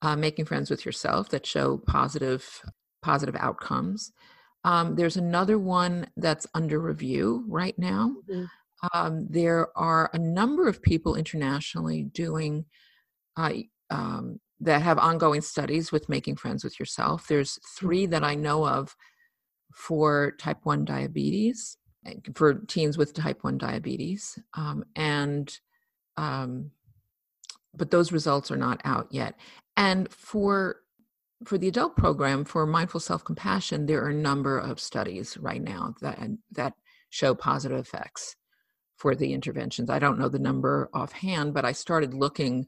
uh, 0.03 0.17
making 0.17 0.47
friends 0.47 0.71
with 0.71 0.87
yourself 0.87 1.29
that 1.31 1.45
show 1.45 1.77
positive 1.77 2.63
positive 3.03 3.37
outcomes. 3.37 4.13
Um, 4.65 4.97
there's 4.97 5.17
another 5.17 5.59
one 5.59 6.09
that's 6.17 6.47
under 6.55 6.81
review 6.81 7.45
right 7.49 7.79
now. 7.79 8.17
Mm-hmm. 8.29 8.45
Um, 8.93 9.27
there 9.29 9.69
are 9.77 10.11
a 10.13 10.19
number 10.19 10.69
of 10.69 10.83
people 10.83 11.17
internationally 11.17 12.05
doing 12.05 12.65
uh, 13.37 13.53
um, 13.91 14.41
that 14.61 14.83
have 14.83 14.99
ongoing 14.99 15.41
studies 15.41 15.93
with 15.93 16.09
making 16.09 16.37
friends 16.37 16.65
with 16.65 16.79
yourself. 16.79 17.27
There's 17.29 17.59
three 17.77 18.07
that 18.07 18.25
I 18.25 18.35
know 18.35 18.67
of 18.67 18.95
for 19.73 20.33
type 20.39 20.59
1 20.65 20.85
diabetes, 20.85 21.77
for 22.35 22.55
teens 22.55 22.99
with 22.99 23.15
type 23.15 23.45
1 23.45 23.59
diabetes. 23.59 24.39
Um, 24.55 24.85
and, 24.97 25.53
um, 26.17 26.71
but 27.75 27.91
those 27.91 28.13
results 28.13 28.51
are 28.51 28.57
not 28.57 28.81
out 28.85 29.09
yet. 29.11 29.35
And 29.77 30.11
for 30.13 30.81
for 31.45 31.59
the 31.59 31.69
adult 31.69 31.97
program 31.97 32.45
for 32.45 32.67
mindful 32.67 33.01
self-compassion 33.01 33.87
there 33.87 34.03
are 34.03 34.11
a 34.11 34.15
number 34.15 34.59
of 34.59 34.81
studies 34.81 35.37
right 35.39 35.63
now 35.63 35.95
that 36.01 36.19
that 36.53 36.75
show 37.11 37.35
positive 37.35 37.79
effects 37.79 38.37
for 38.97 39.15
the 39.15 39.33
interventions. 39.33 39.89
I 39.89 40.01
don't 40.01 40.19
know 40.19 40.29
the 40.29 40.39
number 40.39 40.91
offhand 40.93 41.55
but 41.55 41.65
i 41.65 41.73
started 41.73 42.15
looking 42.15 42.67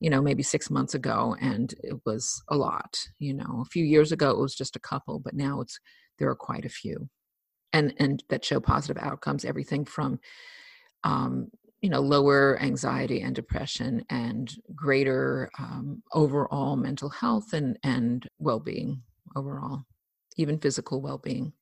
you 0.00 0.10
know 0.10 0.22
maybe 0.22 0.42
six 0.42 0.70
months 0.70 0.94
ago 0.94 1.36
and 1.40 1.74
it 1.82 2.00
was 2.04 2.42
a 2.48 2.56
lot 2.56 2.98
you 3.18 3.34
know. 3.34 3.62
A 3.62 3.70
few 3.70 3.84
years 3.84 4.12
ago 4.12 4.30
it 4.30 4.38
was 4.38 4.54
just 4.54 4.76
a 4.76 4.80
couple 4.80 5.18
but 5.18 5.34
now 5.34 5.60
it's 5.60 5.78
there 6.18 6.30
are 6.30 6.36
quite 6.36 6.64
a 6.64 6.70
few. 6.70 7.08
And 7.72 7.94
and 7.98 8.22
that 8.30 8.44
show 8.44 8.60
positive 8.60 9.02
outcomes 9.02 9.44
everything 9.44 9.84
from 9.84 10.18
um, 11.04 11.48
you 11.80 11.90
know 11.90 12.00
lower 12.00 12.58
anxiety 12.60 13.20
and 13.20 13.34
depression 13.34 14.04
and 14.10 14.54
greater 14.74 15.50
um, 15.58 16.02
overall 16.12 16.76
mental 16.76 17.10
health 17.10 17.52
and 17.52 17.78
and 17.82 18.28
well-being 18.38 19.02
overall 19.34 19.84
even 20.36 20.58
physical 20.58 21.00
well-being. 21.00 21.52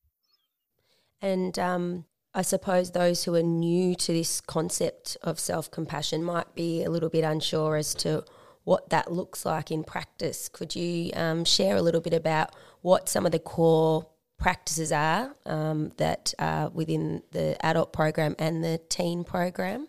And 1.22 1.58
um, 1.58 2.04
i 2.34 2.42
suppose 2.42 2.90
those 2.90 3.24
who 3.24 3.34
are 3.34 3.42
new 3.42 3.94
to 3.94 4.12
this 4.12 4.40
concept 4.40 5.16
of 5.22 5.38
self-compassion 5.38 6.22
might 6.24 6.54
be 6.54 6.82
a 6.82 6.90
little 6.90 7.08
bit 7.08 7.22
unsure 7.22 7.76
as 7.76 7.94
to 7.94 8.24
what 8.64 8.90
that 8.90 9.12
looks 9.12 9.44
like 9.44 9.70
in 9.70 9.84
practice. 9.84 10.48
Could 10.48 10.74
you 10.74 11.10
um, 11.14 11.44
share 11.44 11.76
a 11.76 11.82
little 11.82 12.00
bit 12.00 12.14
about 12.14 12.54
what 12.80 13.08
some 13.08 13.26
of 13.26 13.32
the 13.32 13.38
core 13.38 14.08
practices 14.38 14.90
are 14.90 15.34
um, 15.46 15.92
that 15.98 16.34
are 16.38 16.70
within 16.70 17.22
the 17.30 17.56
adult 17.64 17.92
program 17.92 18.34
and 18.38 18.64
the 18.64 18.80
teen 18.88 19.22
program 19.22 19.86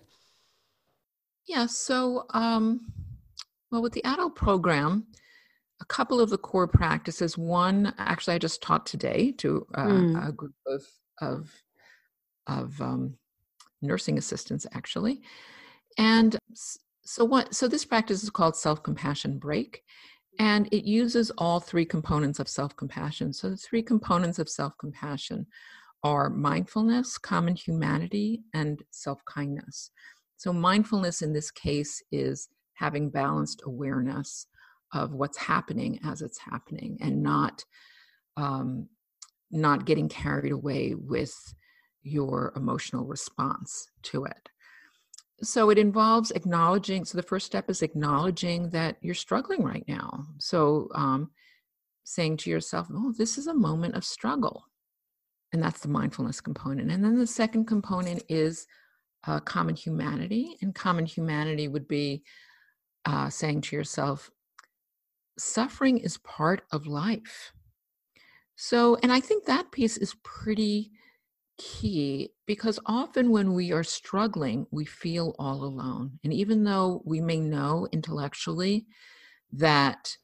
yeah, 1.47 1.65
so, 1.65 2.25
um, 2.33 2.91
well, 3.71 3.81
with 3.81 3.93
the 3.93 4.03
adult 4.05 4.35
program, 4.35 5.07
a 5.81 5.85
couple 5.85 6.19
of 6.21 6.29
the 6.29 6.37
core 6.37 6.67
practices. 6.67 7.37
One, 7.37 7.93
actually, 7.97 8.35
I 8.35 8.39
just 8.39 8.61
taught 8.61 8.85
today 8.85 9.31
to 9.39 9.67
uh, 9.75 9.85
mm. 9.85 10.29
a 10.29 10.31
group 10.31 10.55
of 10.67 10.83
of 11.21 11.51
of 12.47 12.79
um, 12.81 13.15
nursing 13.81 14.17
assistants, 14.17 14.65
actually, 14.73 15.21
and 15.97 16.37
so 17.03 17.25
what? 17.25 17.53
So 17.53 17.67
this 17.67 17.85
practice 17.85 18.23
is 18.23 18.29
called 18.29 18.55
self 18.55 18.83
compassion 18.83 19.37
break, 19.37 19.83
and 20.39 20.67
it 20.71 20.85
uses 20.85 21.31
all 21.37 21.59
three 21.59 21.85
components 21.85 22.39
of 22.39 22.49
self 22.49 22.75
compassion. 22.75 23.33
So 23.33 23.49
the 23.49 23.57
three 23.57 23.83
components 23.83 24.39
of 24.39 24.49
self 24.49 24.73
compassion 24.79 25.45
are 26.03 26.29
mindfulness, 26.29 27.17
common 27.17 27.55
humanity, 27.55 28.43
and 28.53 28.81
self 28.91 29.23
kindness. 29.25 29.91
So, 30.37 30.53
mindfulness 30.53 31.21
in 31.21 31.33
this 31.33 31.51
case 31.51 32.01
is 32.11 32.49
having 32.73 33.09
balanced 33.09 33.61
awareness 33.65 34.47
of 34.93 35.13
what's 35.13 35.37
happening 35.37 35.99
as 36.03 36.21
it's 36.21 36.39
happening 36.39 36.97
and 37.01 37.23
not 37.23 37.63
um, 38.37 38.89
not 39.51 39.85
getting 39.85 40.09
carried 40.09 40.51
away 40.51 40.93
with 40.95 41.33
your 42.03 42.53
emotional 42.55 43.05
response 43.05 43.87
to 44.03 44.25
it. 44.25 44.49
So 45.41 45.69
it 45.69 45.77
involves 45.77 46.31
acknowledging. 46.31 47.03
So 47.03 47.17
the 47.17 47.23
first 47.23 47.45
step 47.45 47.69
is 47.69 47.81
acknowledging 47.81 48.69
that 48.69 48.97
you're 49.01 49.13
struggling 49.13 49.63
right 49.63 49.83
now. 49.87 50.25
So 50.39 50.89
um, 50.95 51.31
saying 52.03 52.37
to 52.37 52.49
yourself, 52.49 52.87
"Oh, 52.91 53.13
this 53.17 53.37
is 53.37 53.47
a 53.47 53.53
moment 53.53 53.95
of 53.95 54.05
struggle," 54.05 54.65
and 55.51 55.61
that's 55.61 55.81
the 55.81 55.89
mindfulness 55.89 56.39
component. 56.39 56.89
And 56.89 57.03
then 57.03 57.17
the 57.17 57.27
second 57.27 57.65
component 57.65 58.23
is 58.29 58.65
uh, 59.27 59.39
common 59.39 59.75
humanity. 59.75 60.57
And 60.61 60.73
common 60.73 61.05
humanity 61.05 61.67
would 61.67 61.87
be 61.87 62.23
uh, 63.05 63.29
saying 63.29 63.61
to 63.61 63.75
yourself, 63.75 64.31
suffering 65.37 65.97
is 65.97 66.17
part 66.19 66.63
of 66.71 66.87
life. 66.87 67.51
So, 68.55 68.97
and 69.03 69.11
I 69.11 69.19
think 69.19 69.45
that 69.45 69.71
piece 69.71 69.97
is 69.97 70.15
pretty 70.23 70.91
key 71.57 72.31
because 72.45 72.79
often 72.85 73.31
when 73.31 73.53
we 73.53 73.71
are 73.71 73.83
struggling, 73.83 74.65
we 74.71 74.85
feel 74.85 75.35
all 75.39 75.63
alone. 75.63 76.19
And 76.23 76.33
even 76.33 76.63
though 76.63 77.01
we 77.05 77.21
may 77.21 77.39
know 77.39 77.87
intellectually 77.91 78.85
that 79.51 80.15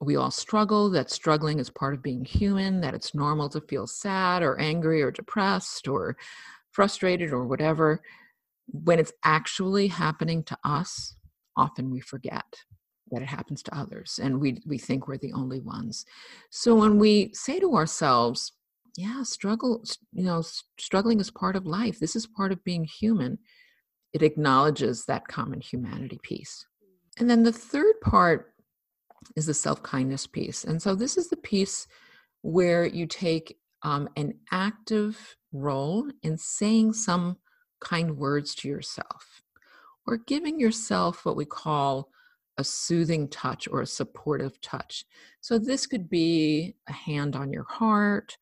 we 0.00 0.16
all 0.16 0.30
struggle, 0.30 0.90
that 0.90 1.10
struggling 1.10 1.58
is 1.58 1.70
part 1.70 1.94
of 1.94 2.02
being 2.02 2.24
human, 2.24 2.80
that 2.80 2.94
it's 2.94 3.14
normal 3.14 3.48
to 3.50 3.60
feel 3.60 3.86
sad 3.86 4.42
or 4.42 4.58
angry 4.58 5.02
or 5.02 5.10
depressed 5.10 5.86
or 5.86 6.16
frustrated 6.70 7.32
or 7.32 7.46
whatever, 7.46 8.00
when 8.72 8.98
it's 8.98 9.12
actually 9.24 9.88
happening 9.88 10.42
to 10.44 10.58
us, 10.64 11.16
often 11.56 11.90
we 11.90 12.00
forget 12.00 12.44
that 13.10 13.22
it 13.22 13.28
happens 13.28 13.62
to 13.62 13.76
others 13.76 14.20
and 14.22 14.40
we 14.40 14.62
we 14.66 14.78
think 14.78 15.08
we're 15.08 15.18
the 15.18 15.32
only 15.32 15.60
ones. 15.60 16.04
So 16.50 16.74
when 16.74 16.98
we 16.98 17.30
say 17.34 17.58
to 17.60 17.74
ourselves, 17.74 18.52
yeah, 18.96 19.22
struggle, 19.22 19.84
you 20.12 20.24
know, 20.24 20.42
struggling 20.78 21.20
is 21.20 21.30
part 21.30 21.56
of 21.56 21.66
life. 21.66 21.98
This 21.98 22.14
is 22.14 22.26
part 22.26 22.52
of 22.52 22.62
being 22.64 22.84
human. 22.84 23.38
It 24.12 24.22
acknowledges 24.22 25.04
that 25.06 25.28
common 25.28 25.60
humanity 25.60 26.18
piece. 26.22 26.66
And 27.18 27.28
then 27.28 27.42
the 27.42 27.52
third 27.52 28.00
part 28.00 28.54
is 29.36 29.46
the 29.46 29.54
self 29.54 29.82
kindness 29.82 30.26
piece. 30.26 30.64
And 30.64 30.80
so 30.80 30.94
this 30.94 31.16
is 31.16 31.28
the 31.28 31.36
piece 31.36 31.86
where 32.42 32.86
you 32.86 33.06
take 33.06 33.58
um, 33.82 34.08
an 34.16 34.34
active 34.50 35.36
role 35.52 36.08
in 36.22 36.36
saying 36.38 36.92
some 36.92 37.36
kind 37.80 38.16
words 38.16 38.54
to 38.56 38.68
yourself 38.68 39.42
or 40.06 40.18
giving 40.18 40.58
yourself 40.58 41.24
what 41.24 41.36
we 41.36 41.44
call 41.44 42.08
a 42.58 42.64
soothing 42.64 43.28
touch 43.28 43.68
or 43.68 43.80
a 43.80 43.86
supportive 43.86 44.60
touch. 44.60 45.04
So 45.40 45.58
this 45.58 45.86
could 45.86 46.10
be 46.10 46.74
a 46.88 46.92
hand 46.92 47.36
on 47.36 47.52
your 47.52 47.64
heart 47.64 48.36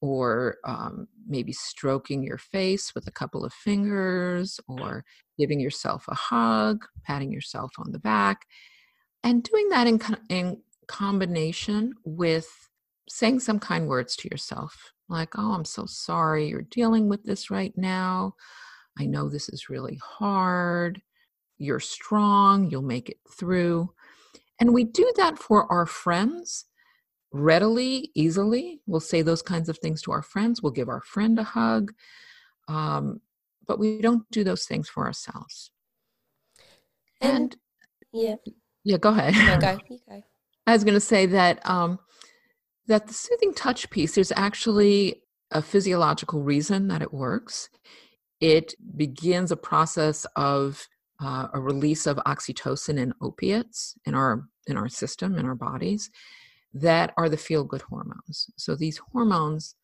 or 0.00 0.56
um, 0.64 1.06
maybe 1.28 1.52
stroking 1.52 2.24
your 2.24 2.38
face 2.38 2.92
with 2.94 3.06
a 3.06 3.12
couple 3.12 3.44
of 3.44 3.52
fingers 3.52 4.58
or 4.66 5.04
giving 5.38 5.60
yourself 5.60 6.04
a 6.08 6.14
hug, 6.14 6.84
patting 7.04 7.30
yourself 7.30 7.70
on 7.78 7.92
the 7.92 8.00
back, 8.00 8.46
and 9.22 9.44
doing 9.44 9.68
that 9.68 9.86
in, 9.86 10.00
in 10.28 10.60
combination 10.88 11.92
with 12.04 12.48
saying 13.08 13.38
some 13.38 13.60
kind 13.60 13.86
words 13.86 14.16
to 14.16 14.28
yourself 14.28 14.92
like, 15.08 15.38
oh, 15.38 15.52
I'm 15.52 15.64
so 15.64 15.86
sorry 15.86 16.48
you're 16.48 16.62
dealing 16.62 17.08
with 17.08 17.22
this 17.22 17.50
right 17.50 17.72
now. 17.76 18.34
I 18.98 19.06
know 19.06 19.28
this 19.28 19.48
is 19.48 19.68
really 19.68 19.98
hard. 20.02 21.00
You're 21.58 21.80
strong. 21.80 22.70
You'll 22.70 22.82
make 22.82 23.08
it 23.08 23.18
through. 23.30 23.92
And 24.60 24.74
we 24.74 24.84
do 24.84 25.10
that 25.16 25.38
for 25.38 25.70
our 25.72 25.86
friends 25.86 26.66
readily, 27.32 28.10
easily. 28.14 28.80
We'll 28.86 29.00
say 29.00 29.22
those 29.22 29.42
kinds 29.42 29.68
of 29.68 29.78
things 29.78 30.02
to 30.02 30.12
our 30.12 30.22
friends. 30.22 30.62
We'll 30.62 30.72
give 30.72 30.88
our 30.88 31.00
friend 31.00 31.38
a 31.38 31.44
hug. 31.44 31.92
Um, 32.68 33.20
but 33.66 33.78
we 33.78 34.00
don't 34.00 34.28
do 34.30 34.44
those 34.44 34.64
things 34.64 34.88
for 34.88 35.06
ourselves. 35.06 35.70
And, 37.20 37.32
and 37.32 37.56
yeah. 38.12 38.34
Yeah, 38.84 38.98
go 38.98 39.10
ahead. 39.10 39.34
You 39.36 39.60
go. 39.60 40.22
I 40.66 40.72
was 40.72 40.84
going 40.84 40.94
to 40.94 41.00
say 41.00 41.26
that 41.26 41.68
um, 41.68 41.98
that 42.86 43.06
the 43.06 43.14
soothing 43.14 43.54
touch 43.54 43.90
piece, 43.90 44.14
there's 44.14 44.32
actually 44.36 45.22
a 45.50 45.62
physiological 45.62 46.42
reason 46.42 46.88
that 46.88 47.02
it 47.02 47.12
works. 47.12 47.68
It 48.42 48.74
begins 48.96 49.52
a 49.52 49.56
process 49.56 50.26
of 50.36 50.86
uh, 51.20 51.48
a 51.54 51.60
release 51.60 52.06
of 52.06 52.16
oxytocin 52.26 53.00
and 53.00 53.14
opiates 53.22 53.94
in 54.04 54.14
our 54.14 54.44
in 54.66 54.76
our 54.76 54.88
system 54.88 55.38
in 55.38 55.46
our 55.46 55.54
bodies 55.54 56.10
that 56.74 57.12
are 57.16 57.28
the 57.28 57.36
feel 57.36 57.64
good 57.64 57.82
hormones. 57.82 58.50
So 58.56 58.74
these 58.74 59.00
hormones 59.12 59.76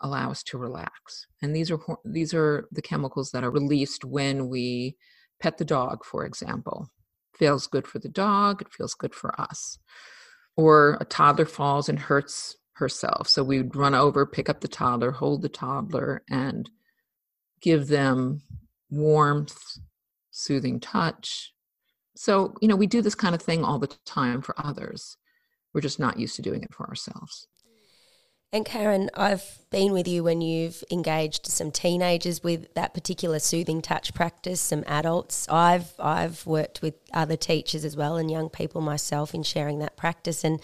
allow 0.00 0.30
us 0.30 0.42
to 0.44 0.58
relax, 0.58 1.26
and 1.40 1.54
these 1.54 1.70
are 1.70 1.78
these 2.04 2.34
are 2.34 2.68
the 2.72 2.82
chemicals 2.82 3.30
that 3.30 3.44
are 3.44 3.50
released 3.50 4.04
when 4.04 4.48
we 4.48 4.96
pet 5.40 5.58
the 5.58 5.64
dog, 5.64 6.04
for 6.04 6.26
example. 6.26 6.90
Feels 7.34 7.66
good 7.66 7.86
for 7.86 8.00
the 8.00 8.08
dog. 8.08 8.60
It 8.60 8.72
feels 8.72 8.94
good 8.94 9.14
for 9.14 9.40
us 9.40 9.78
or 10.56 10.98
a 11.00 11.04
toddler 11.04 11.46
falls 11.46 11.88
and 11.88 11.98
hurts 11.98 12.56
herself. 12.72 13.28
So 13.28 13.42
we 13.42 13.58
would 13.58 13.76
run 13.76 13.94
over, 13.94 14.26
pick 14.26 14.48
up 14.48 14.60
the 14.60 14.68
toddler, 14.68 15.10
hold 15.10 15.42
the 15.42 15.48
toddler, 15.48 16.22
and 16.30 16.68
give 17.60 17.88
them 17.88 18.42
warmth, 18.90 19.78
soothing 20.30 20.80
touch. 20.80 21.52
So, 22.16 22.54
you 22.60 22.68
know, 22.68 22.76
we 22.76 22.86
do 22.86 23.02
this 23.02 23.14
kind 23.14 23.34
of 23.34 23.42
thing 23.42 23.64
all 23.64 23.78
the 23.78 23.94
time 24.04 24.42
for 24.42 24.54
others. 24.58 25.16
We're 25.72 25.80
just 25.80 26.00
not 26.00 26.18
used 26.18 26.36
to 26.36 26.42
doing 26.42 26.62
it 26.62 26.74
for 26.74 26.86
ourselves. 26.88 27.46
And 28.52 28.64
Karen, 28.64 29.10
I've 29.14 29.60
been 29.70 29.92
with 29.92 30.08
you 30.08 30.24
when 30.24 30.40
you've 30.40 30.82
engaged 30.90 31.46
some 31.46 31.70
teenagers 31.70 32.42
with 32.42 32.74
that 32.74 32.94
particular 32.94 33.38
soothing 33.38 33.80
touch 33.80 34.12
practice, 34.12 34.60
some 34.60 34.82
adults. 34.88 35.48
I've 35.48 35.94
I've 36.00 36.44
worked 36.46 36.82
with 36.82 36.94
other 37.14 37.36
teachers 37.36 37.84
as 37.84 37.96
well 37.96 38.16
and 38.16 38.28
young 38.28 38.48
people 38.48 38.80
myself 38.80 39.34
in 39.34 39.44
sharing 39.44 39.78
that 39.78 39.96
practice 39.96 40.42
and 40.42 40.60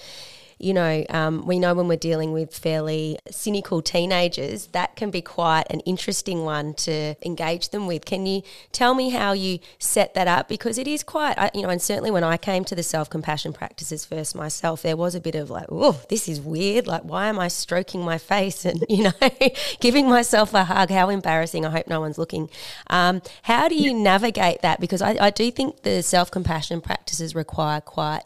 you 0.59 0.73
know, 0.73 1.05
um, 1.11 1.47
we 1.47 1.59
know 1.59 1.75
when 1.75 1.87
we're 1.87 1.97
dealing 1.97 2.33
with 2.33 2.57
fairly 2.57 3.19
cynical 3.31 3.83
teenagers, 3.83 4.69
that 4.69 4.97
can 4.97 5.11
be 5.11 5.21
quite 5.21 5.65
an 5.69 5.81
interesting 5.81 6.45
one 6.45 6.73
to 6.75 7.15
engage 7.25 7.69
them 7.71 7.87
with. 7.87 8.07
Can 8.07 8.25
you 8.25 8.43
tell 8.73 8.95
me 8.95 9.11
how 9.11 9.33
you 9.33 9.59
set 9.79 10.15
that 10.15 10.27
up? 10.27 10.49
Because 10.49 10.79
it 10.79 10.89
is 10.89 11.03
quite, 11.03 11.37
you 11.55 11.63
know, 11.63 11.69
and 11.69 11.83
certainly 11.83 12.11
when 12.11 12.25
I 12.25 12.39
came 12.39 12.65
to 12.65 12.75
the 12.75 12.83
self 12.83 13.11
compassion 13.11 13.53
practices 13.53 14.07
first 14.07 14.35
myself, 14.35 14.81
there 14.81 14.97
was 14.97 15.15
a 15.15 15.21
bit 15.21 15.35
of 15.35 15.51
like, 15.51 15.67
oh, 15.69 16.01
this 16.09 16.27
is 16.27 16.41
weird. 16.41 16.87
Like, 16.87 17.03
why 17.03 17.27
am 17.29 17.39
I 17.39 17.49
stroking 17.49 18.03
my 18.03 18.17
face 18.17 18.65
and, 18.65 18.83
you 18.89 19.05
know, 19.05 19.31
giving 19.81 20.09
myself 20.09 20.55
a 20.55 20.65
hug? 20.65 20.91
How 20.91 21.11
embarrassing. 21.11 21.67
I 21.67 21.71
hope 21.71 21.87
no 21.87 22.01
one's 22.01 22.17
looking. 22.17 22.49
Um, 22.89 23.21
how 23.43 23.69
do 23.69 23.75
you 23.75 23.93
navigate 23.93 24.63
that? 24.63 24.81
Because 24.81 25.03
I, 25.03 25.17
I 25.21 25.31
do 25.31 25.51
think 25.51 25.83
the 25.83 26.03
self 26.03 26.31
compassion 26.31 26.81
practices 26.81 27.35
require 27.35 27.83
quite 27.83 28.23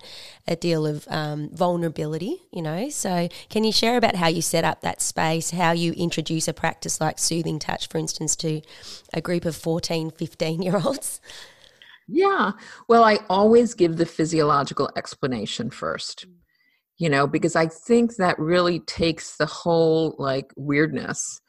a 0.51 0.57
deal 0.57 0.87
of 0.87 1.07
um, 1.09 1.49
vulnerability, 1.53 2.43
you 2.53 2.63
know. 2.63 2.89
So, 2.91 3.29
can 3.49 3.65
you 3.65 3.73
share 3.73 3.97
about 3.97 4.17
how 4.17 4.29
you 4.29 4.43
set 4.43 4.65
up 4.65 4.81
that 4.83 5.01
space, 5.01 5.51
how 5.51 5.73
you 5.73 5.93
introduce 5.93 6.49
a 6.49 6.53
practice 6.53 7.01
like 7.01 7.19
soothing 7.19 7.59
touch, 7.59 7.89
for 7.89 7.99
instance, 7.99 8.37
to 8.37 8.61
a 9.13 9.21
group 9.21 9.45
of 9.45 9.57
14, 9.57 10.11
15 10.11 10.63
year 10.63 10.81
olds? 10.85 11.21
Yeah. 12.09 12.53
Well, 12.89 13.05
I 13.05 13.19
always 13.29 13.75
give 13.75 13.97
the 13.97 14.07
physiological 14.07 14.91
explanation 14.97 15.71
first, 15.71 16.27
you 16.99 17.09
know, 17.09 17.27
because 17.27 17.55
I 17.55 17.69
think 17.69 18.17
that 18.17 18.39
really 18.39 18.81
takes 18.81 19.37
the 19.37 19.47
whole 19.47 20.17
like 20.19 20.53
weirdness 20.57 21.41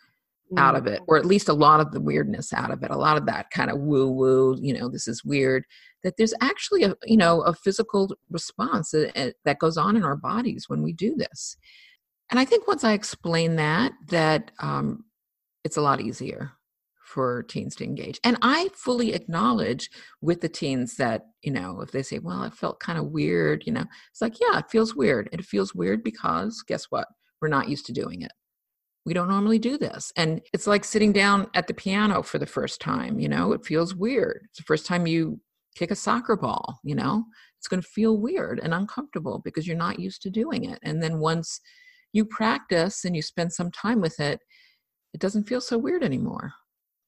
out 0.58 0.76
mm. 0.76 0.80
of 0.80 0.88
it, 0.88 1.02
or 1.08 1.18
at 1.18 1.26
least 1.26 1.50
a 1.50 1.54
lot 1.54 1.80
of 1.80 1.92
the 1.92 2.02
weirdness 2.02 2.54
out 2.54 2.72
of 2.72 2.84
it, 2.84 2.92
a 2.92 2.98
lot 2.98 3.18
of 3.18 3.26
that 3.26 3.50
kind 3.52 3.72
of 3.72 3.80
woo 3.80 4.10
woo, 4.10 4.58
you 4.60 4.78
know, 4.78 4.90
this 4.90 5.08
is 5.08 5.24
weird 5.24 5.64
that 6.04 6.18
there's 6.18 6.34
actually 6.42 6.84
a 6.84 6.96
you 7.06 7.18
know 7.18 7.42
a 7.42 7.54
physical 7.54 8.16
response 8.30 8.92
that, 8.92 9.36
that 9.46 9.60
goes 9.60 9.78
on 9.78 9.96
in 9.96 10.04
our 10.04 10.16
bodies 10.16 10.66
when 10.68 10.82
we 10.82 10.94
do 10.94 11.16
this. 11.16 11.58
And 12.30 12.40
i 12.40 12.46
think 12.46 12.68
once 12.68 12.84
i 12.84 12.94
explain 12.94 13.56
that 13.58 13.92
that 14.10 14.52
um, 14.60 15.06
it's 15.64 15.78
a 15.78 15.82
lot 15.82 16.02
easier 16.02 16.52
for 17.04 17.44
teens 17.44 17.76
to 17.76 17.84
engage. 17.84 18.20
And 18.24 18.38
i 18.42 18.70
fully 18.74 19.14
acknowledge 19.14 19.90
with 20.22 20.42
the 20.42 20.50
teens 20.50 20.96
that 20.96 21.28
you 21.42 21.52
know 21.52 21.82
if 21.82 21.92
they 21.92 22.04
say 22.04 22.20
well 22.20 22.44
it 22.44 22.54
felt 22.54 22.80
kind 22.80 22.98
of 23.00 23.08
weird 23.08 23.64
you 23.66 23.74
know 23.74 23.86
it's 24.12 24.22
like 24.22 24.40
yeah 24.40 24.60
it 24.60 24.70
feels 24.70 24.96
weird 24.96 25.30
it 25.32 25.46
feels 25.46 25.76
weird 25.76 26.04
because 26.04 26.64
guess 26.68 26.86
what? 26.86 27.08
We're 27.42 27.48
not 27.48 27.70
used 27.70 27.88
to 27.88 27.94
doing 27.94 28.22
it 28.22 28.32
we 29.06 29.14
don't 29.14 29.30
normally 29.30 29.60
do 29.60 29.78
this 29.78 30.12
and 30.16 30.42
it's 30.54 30.68
like 30.68 30.84
sitting 30.84 31.12
down 31.12 31.48
at 31.56 31.68
the 31.68 31.74
piano 31.74 32.22
for 32.22 32.38
the 32.38 32.46
first 32.46 32.80
time 32.80 33.20
you 33.20 33.28
know 33.28 33.52
it 33.52 33.66
feels 33.66 33.96
weird 33.96 34.42
it's 34.50 34.58
the 34.58 34.64
first 34.64 34.86
time 34.86 35.08
you 35.08 35.40
kick 35.76 35.92
a 35.92 35.96
soccer 35.96 36.36
ball, 36.36 36.80
you 36.84 36.96
know, 36.96 37.26
it's 37.58 37.68
going 37.68 37.82
to 37.82 37.88
feel 37.88 38.18
weird 38.18 38.60
and 38.60 38.74
uncomfortable 38.74 39.42
because 39.44 39.68
you're 39.68 39.78
not 39.78 40.00
used 40.00 40.22
to 40.24 40.30
doing 40.30 40.66
it. 40.66 40.80
And 40.84 41.02
then 41.02 41.20
once 41.20 41.62
you 42.14 42.26
practice 42.26 43.06
and 43.06 43.16
you 43.16 43.22
spend 43.22 43.54
some 43.54 43.72
time 43.72 44.02
with 44.02 44.20
it, 44.20 44.40
it 45.14 45.22
doesn't 45.22 45.48
feel 45.48 45.62
so 45.62 45.78
weird 45.78 46.04
anymore, 46.04 46.54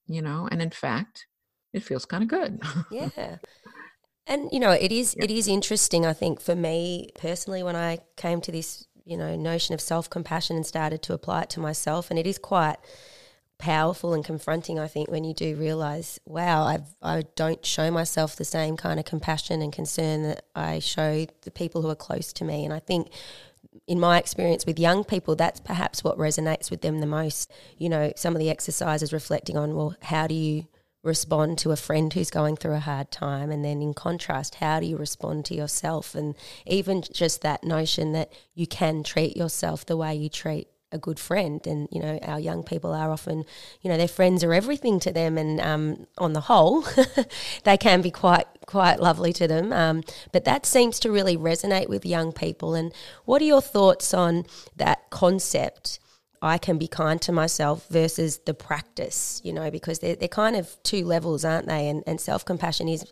you 0.08 0.22
know, 0.22 0.48
and 0.52 0.62
in 0.62 0.70
fact, 0.70 1.26
it 1.74 1.84
feels 1.84 2.06
kind 2.06 2.24
of 2.24 2.30
good. 2.30 2.62
yeah. 2.92 3.38
And 4.26 4.48
you 4.54 4.60
know, 4.62 4.72
it 4.72 4.94
is 4.94 5.16
yeah. 5.18 5.26
it 5.26 5.32
is 5.32 5.50
interesting 5.50 6.06
I 6.06 6.14
think 6.14 6.40
for 6.40 6.56
me 6.56 7.10
personally 7.20 7.62
when 7.62 7.76
I 7.76 8.00
came 8.16 8.40
to 8.40 8.54
this, 8.54 8.88
you 9.06 9.18
know, 9.18 9.36
notion 9.36 9.74
of 9.74 9.82
self-compassion 9.82 10.56
and 10.56 10.66
started 10.66 11.02
to 11.04 11.14
apply 11.14 11.44
it 11.44 11.50
to 11.52 11.60
myself 11.60 12.10
and 12.10 12.18
it 12.18 12.28
is 12.28 12.38
quite 12.38 12.78
powerful 13.58 14.14
and 14.14 14.26
confronting, 14.26 14.78
I 14.78 14.88
think, 14.88 15.10
when 15.10 15.24
you 15.24 15.34
do 15.34 15.56
realize, 15.56 16.20
wow, 16.26 16.66
I've, 16.66 16.96
I 17.02 17.24
don't 17.36 17.66
show 17.66 17.92
myself 17.92 18.36
the 18.36 18.44
same 18.44 18.76
kind 18.76 19.00
of 19.00 19.06
compassion 19.06 19.62
and 19.62 19.72
concern 19.72 20.24
that 20.24 20.46
I 20.54 20.80
show 20.80 21.26
the 21.44 21.52
people 21.52 21.82
who 21.82 21.90
are 21.90 21.96
close 21.96 22.34
to 22.34 22.44
me. 22.44 22.66
And 22.66 22.74
I 22.74 22.80
think 22.80 23.10
in 23.88 24.00
my 24.00 24.18
experience 24.18 24.66
with 24.66 24.80
young 24.80 25.04
people, 25.04 25.36
that's 25.36 25.60
perhaps 25.60 26.04
what 26.04 26.18
resonates 26.18 26.70
with 26.72 26.82
them 26.82 27.00
the 27.00 27.06
most. 27.06 27.52
You 27.78 27.90
know, 27.90 28.12
some 28.16 28.36
of 28.36 28.40
the 28.40 28.50
exercises 28.50 29.14
reflecting 29.14 29.58
on, 29.58 29.76
well, 29.76 29.96
how 30.02 30.28
do 30.28 30.36
you 30.36 30.68
respond 31.04 31.58
to 31.60 31.72
a 31.72 31.76
friend 31.76 32.12
who's 32.14 32.30
going 32.30 32.56
through 32.56 32.74
a 32.74 32.80
hard 32.80 33.12
time? 33.12 33.52
And 33.52 33.64
then 33.64 33.82
in 33.82 33.94
contrast, 33.94 34.56
how 34.56 34.80
do 34.80 34.86
you 34.86 34.98
respond 34.98 35.46
to 35.46 35.56
yourself? 35.56 36.16
And 36.16 36.36
even 36.66 37.02
just 37.02 37.42
that 37.42 37.64
notion 37.64 38.14
that 38.14 38.32
you 38.56 38.66
can 38.66 39.04
treat 39.04 39.38
yourself 39.38 39.86
the 39.86 39.98
way 39.98 40.16
you 40.16 40.30
treat 40.30 40.68
a 40.94 40.98
good 40.98 41.20
friend. 41.20 41.66
And, 41.68 41.90
you 41.92 42.02
know, 42.02 42.20
our 42.22 42.40
young 42.40 42.64
people 42.64 42.94
are 42.94 43.12
often, 43.12 43.44
you 43.82 43.90
know, 43.90 43.98
their 43.98 44.08
friends 44.08 44.44
are 44.44 44.54
everything 44.54 45.00
to 45.02 45.12
them. 45.12 45.38
And 45.38 45.60
um, 45.60 46.08
on 46.18 46.34
the 46.34 46.42
whole, 46.42 46.86
they 47.64 47.76
can 47.78 48.02
be 48.02 48.12
quite, 48.12 48.46
quite 48.66 49.00
lovely 49.00 49.34
to 49.34 49.48
them. 49.48 49.74
Um, 49.74 50.04
but 50.32 50.46
that 50.46 50.66
seems 50.66 51.00
to 51.00 51.12
really 51.12 51.36
resonate 51.36 51.90
with 51.90 52.06
young 52.06 52.32
people. 52.32 52.76
And 52.76 52.94
what 53.26 53.42
are 53.42 53.46
your 53.46 53.62
thoughts 53.62 54.14
on 54.14 54.46
that 54.78 55.10
concept 55.10 56.00
I 56.44 56.58
can 56.58 56.78
be 56.78 56.90
kind 56.90 57.22
to 57.22 57.32
myself 57.32 57.88
versus 57.88 58.40
the 58.40 58.54
practice, 58.54 59.40
you 59.46 59.54
know, 59.54 59.72
because 59.72 60.00
they're, 60.00 60.18
they're 60.18 60.28
kind 60.28 60.58
of 60.58 60.76
two 60.84 61.06
levels, 61.06 61.46
aren't 61.46 61.68
they? 61.68 61.88
And, 61.88 62.04
and 62.06 62.20
self 62.20 62.44
compassion 62.44 62.90
is 62.90 63.06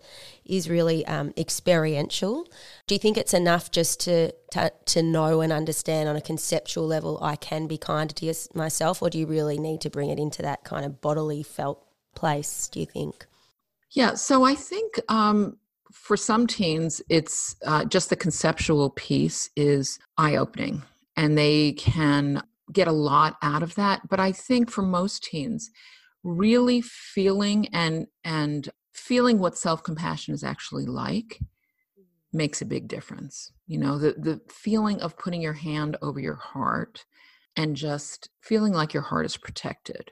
is 0.44 0.70
really 0.70 1.06
um, 1.06 1.34
experiential. 1.38 2.46
Do 2.88 2.96
you 2.96 3.00
think 3.00 3.18
it's 3.18 3.34
enough 3.34 3.72
just 3.72 4.02
to, 4.02 4.34
to, 4.52 4.74
to 4.88 5.02
know 5.02 5.40
and 5.40 5.54
understand 5.54 6.10
on 6.10 6.18
a 6.18 6.22
conceptual 6.22 6.86
level 6.86 7.18
I 7.22 7.38
can 7.38 7.68
be 7.68 7.78
kind 7.78 8.14
to 8.14 8.34
myself, 8.54 9.02
or 9.02 9.10
do 9.10 9.18
you 9.18 9.28
really 9.28 9.58
need 9.58 9.80
to 9.82 9.90
bring 9.90 10.10
it 10.10 10.20
into 10.20 10.42
that 10.42 10.66
kind 10.66 10.84
of 10.84 11.00
bodily 11.00 11.42
felt 11.42 11.86
place? 12.16 12.68
Do 12.68 12.82
you 12.82 12.86
think? 12.86 13.26
Yeah, 13.92 14.16
so 14.16 14.44
I 14.44 14.56
think 14.56 15.00
um, 15.08 15.58
for 15.94 16.18
some 16.18 16.48
teens, 16.48 17.02
it's 17.08 17.56
uh, 17.66 17.86
just 17.86 18.10
the 18.10 18.18
conceptual 18.18 18.90
piece 18.90 19.50
is 19.56 20.00
eye 20.18 20.36
opening 20.36 20.82
and 21.16 21.38
they 21.38 21.74
can 21.74 22.44
get 22.72 22.88
a 22.88 22.92
lot 22.92 23.38
out 23.42 23.64
of 23.64 23.76
that 23.76 24.02
but 24.10 24.20
i 24.20 24.32
think 24.32 24.70
for 24.70 24.82
most 24.82 25.24
teens 25.24 25.70
really 26.24 26.82
feeling 26.82 27.68
and 27.74 28.08
and 28.24 28.70
feeling 28.94 29.40
what 29.40 29.58
self-compassion 29.58 30.34
is 30.34 30.44
actually 30.44 30.86
like 30.86 31.40
makes 32.34 32.62
a 32.62 32.66
big 32.66 32.88
difference. 32.88 33.52
You 33.68 33.80
know, 33.80 33.98
the, 33.98 34.14
the 34.14 34.42
feeling 34.50 35.02
of 35.02 35.18
putting 35.18 35.42
your 35.42 35.54
hand 35.54 35.98
over 36.02 36.20
your 36.20 36.36
heart 36.36 37.06
and 37.56 37.76
just 37.76 38.30
feeling 38.42 38.74
like 38.74 38.94
your 38.94 39.04
heart 39.04 39.26
is 39.26 39.38
protected. 39.38 40.12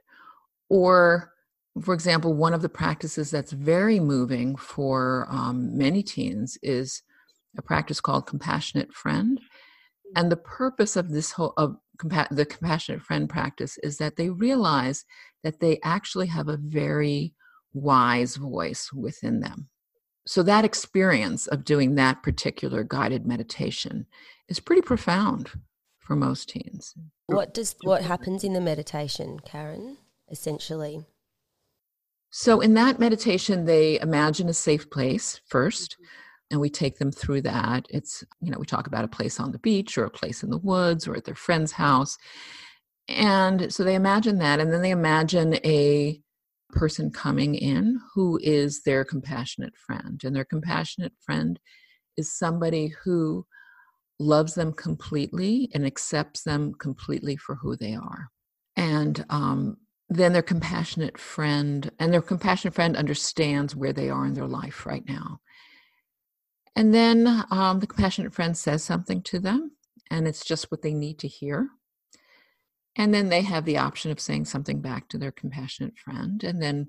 Or, 0.70 1.32
for 1.82 1.94
example, 1.94 2.34
one 2.34 2.54
of 2.54 2.62
the 2.62 2.70
practices 2.70 3.32
that's 3.32 3.52
very 3.52 4.00
moving 4.00 4.56
for 4.56 5.28
um, 5.30 5.78
many 5.78 6.04
teens 6.04 6.58
is 6.62 7.02
a 7.58 7.62
practice 7.62 8.02
called 8.02 8.28
Compassionate 8.28 8.94
Friend. 8.94 9.40
And 10.16 10.32
the 10.32 10.38
purpose 10.38 10.96
of 10.96 11.10
this 11.10 11.32
whole 11.32 11.54
of 11.56 11.78
compa- 12.00 12.30
the 12.30 12.46
Compassionate 12.46 13.02
Friend 13.02 13.30
practice 13.30 13.78
is 13.84 13.98
that 13.98 14.16
they 14.16 14.30
realize 14.30 15.06
that 15.44 15.60
they 15.60 15.80
actually 15.84 16.28
have 16.28 16.48
a 16.48 16.58
very 16.58 17.34
wise 17.74 18.36
voice 18.36 18.92
within 18.92 19.40
them. 19.42 19.70
So 20.26 20.44
that 20.44 20.66
experience 20.66 21.48
of 21.48 21.64
doing 21.64 21.96
that 21.96 22.24
particular 22.24 22.84
guided 22.84 23.26
meditation 23.26 24.06
is 24.48 24.60
pretty 24.60 24.82
profound 24.82 25.52
for 25.98 26.16
most 26.16 26.50
teens. 26.50 26.94
What 27.28 27.54
does 27.54 27.76
what 27.84 28.02
happens 28.14 28.44
in 28.44 28.54
the 28.54 28.62
meditation 28.62 29.40
karen 29.46 29.98
essentially? 30.30 31.06
So 32.32 32.62
in 32.62 32.76
that 32.76 33.00
meditation 33.00 33.66
they 33.66 34.00
imagine 34.00 34.50
a 34.50 34.54
safe 34.54 34.90
place 34.90 35.42
1st 35.52 35.96
and 36.52 36.60
we 36.60 36.70
take 36.70 36.98
them 36.98 37.12
through 37.12 37.42
that 37.42 37.86
it's 37.90 38.24
you 38.42 38.52
know 38.52 38.58
we 38.60 38.66
talk 38.66 38.88
about 38.88 39.06
a 39.06 39.10
place 39.10 39.40
on 39.40 39.52
the 39.52 39.60
beach 39.60 39.98
or 39.98 40.06
a 40.06 40.10
place 40.10 40.44
in 40.44 40.50
the 40.50 40.58
woods 40.58 41.08
or 41.08 41.16
at 41.16 41.26
their 41.26 41.36
friend's 41.36 41.74
house 41.74 42.18
and 43.08 43.74
so 43.74 43.84
they 43.84 43.96
imagine 43.96 44.38
that 44.40 44.60
and 44.60 44.72
then 44.72 44.82
they 44.82 44.92
imagine 44.92 45.56
a 45.66 46.22
person 46.70 47.12
coming 47.12 47.56
in 47.56 48.00
who 48.14 48.40
is 48.42 48.84
their 48.84 49.04
compassionate 49.04 49.76
friend. 49.76 50.22
And 50.24 50.36
their 50.36 50.46
compassionate 50.46 51.14
friend 51.20 51.60
is 52.18 52.32
somebody 52.32 52.94
who 53.04 53.46
loves 54.20 54.56
them 54.56 54.74
completely 54.74 55.70
and 55.74 55.86
accepts 55.86 56.44
them 56.44 56.74
completely 56.74 57.36
for 57.38 57.56
who 57.56 57.76
they 57.76 57.96
are. 57.96 58.30
And 58.76 59.26
um, 59.30 59.78
then 60.10 60.34
their 60.34 60.42
compassionate 60.42 61.18
friend, 61.18 61.90
and 62.00 62.14
their 62.14 62.22
compassionate 62.22 62.74
friend 62.74 62.96
understands 62.96 63.76
where 63.76 63.94
they 63.94 64.10
are 64.10 64.26
in 64.26 64.34
their 64.34 64.48
life 64.48 64.86
right 64.86 65.04
now. 65.08 65.40
And 66.76 66.94
then 66.94 67.46
um, 67.52 67.80
the 67.80 67.88
compassionate 67.88 68.34
friend 68.34 68.58
says 68.58 68.84
something 68.84 69.22
to 69.24 69.40
them, 69.40 69.72
and 70.10 70.28
it's 70.28 70.46
just 70.46 70.72
what 70.72 70.82
they 70.82 70.94
need 70.94 71.20
to 71.20 71.28
hear. 71.28 71.70
And 72.96 73.14
then 73.14 73.30
they 73.30 73.42
have 73.42 73.66
the 73.66 73.78
option 73.78 74.12
of 74.12 74.20
saying 74.20 74.46
something 74.46 74.82
back 74.82 75.08
to 75.10 75.18
their 75.18 75.32
compassionate 75.32 75.98
friend. 75.98 76.44
And 76.44 76.62
then 76.62 76.88